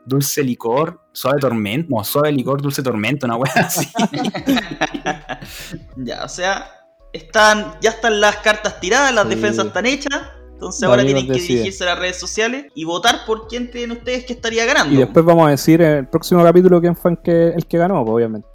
[0.06, 3.88] dulce licor, suave tormento, no, suave licor, dulce tormento, una wea así.
[5.98, 6.70] ya, o sea,
[7.12, 10.22] están, ya están las cartas tiradas, las defensas están hechas.
[10.54, 14.26] Entonces ahora tienen que dirigirse a las redes sociales y votar por quién creen ustedes
[14.26, 14.94] que estaría ganando.
[14.94, 17.78] Y después vamos a decir en el próximo capítulo quién fue el que, el que
[17.78, 18.48] ganó, pues, obviamente.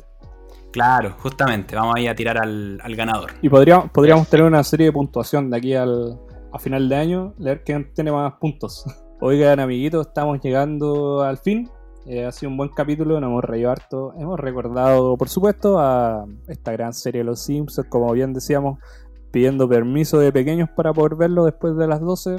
[0.73, 3.33] Claro, justamente, vamos a ir a tirar al, ganador.
[3.43, 6.19] Y podríamos, podríamos tener una serie de puntuación de aquí al,
[6.53, 8.85] a final de año, leer quién tiene más puntos.
[9.23, 11.69] Oigan, amiguitos, estamos llegando al fin.
[12.07, 14.15] Eh, ha sido un buen capítulo, nos hemos reído harto.
[14.17, 18.79] Hemos recordado, por supuesto, a esta gran serie de Los Simpsons, como bien decíamos,
[19.31, 22.39] pidiendo permiso de pequeños para poder verlo después de las 12.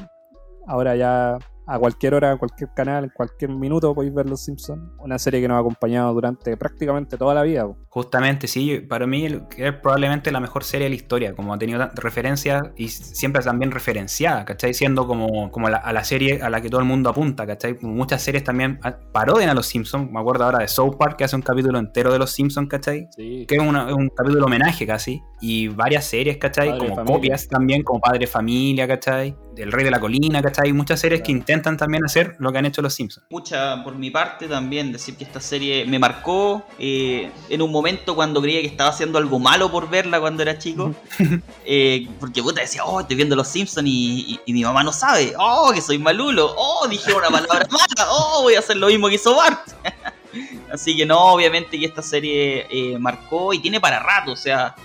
[0.66, 4.82] Ahora ya a cualquier hora, a cualquier canal, en cualquier minuto podéis ver Los Simpsons.
[5.00, 7.68] Una serie que nos ha acompañado durante prácticamente toda la vida.
[7.90, 9.26] Justamente, sí, para mí
[9.58, 13.72] es probablemente la mejor serie de la historia, como ha tenido referencias y siempre también
[13.72, 14.74] referenciada, ¿cachai?
[14.74, 17.78] Siendo como, como a la serie a la que todo el mundo apunta, ¿cachai?
[17.82, 18.80] Muchas series también
[19.12, 22.12] parodian a Los Simpsons, me acuerdo ahora de South Park que hace un capítulo entero
[22.12, 23.08] de Los Simpsons, ¿cachai?
[23.16, 23.46] Sí.
[23.48, 26.78] Que es, un capítulo homenaje casi, y varias series, ¿cachai?
[26.78, 29.36] como copias también, como Padre Familia, ¿cachai?
[29.58, 30.72] El Rey de la Colina, ¿cachai?
[30.72, 33.26] Muchas series que intentan intentan también hacer lo que han hecho los Simpsons.
[33.30, 38.16] Mucha, por mi parte también, decir que esta serie me marcó eh, en un momento
[38.16, 40.94] cuando creía que estaba haciendo algo malo por verla cuando era chico.
[41.66, 45.72] eh, porque puta decía, oh, estoy viendo los Simpsons y, mi mamá no sabe, oh,
[45.74, 49.16] que soy malulo, oh, dije una palabra mala, oh, voy a hacer lo mismo que
[49.16, 49.70] hizo Bart.
[50.72, 54.76] Así que no, obviamente que esta serie eh, marcó y tiene para rato, o sea,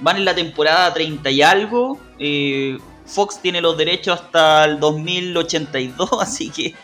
[0.00, 1.98] van en la temporada 30 y algo.
[2.18, 2.78] Eh,
[3.12, 6.74] Fox tiene los derechos hasta el 2082, así que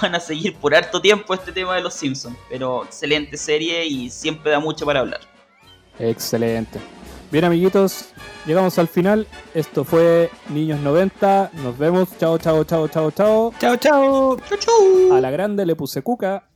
[0.00, 2.36] van a seguir por harto tiempo este tema de los Simpsons.
[2.48, 5.20] Pero excelente serie y siempre da mucho para hablar.
[5.98, 6.80] Excelente.
[7.30, 8.06] Bien amiguitos,
[8.44, 9.26] llegamos al final.
[9.54, 11.52] Esto fue Niños 90.
[11.62, 12.08] Nos vemos.
[12.18, 13.54] Chao, chao, chao, chao, chao.
[13.58, 14.36] Chao, chao.
[14.48, 15.14] Chao, chao.
[15.14, 16.49] A la grande le puse cuca.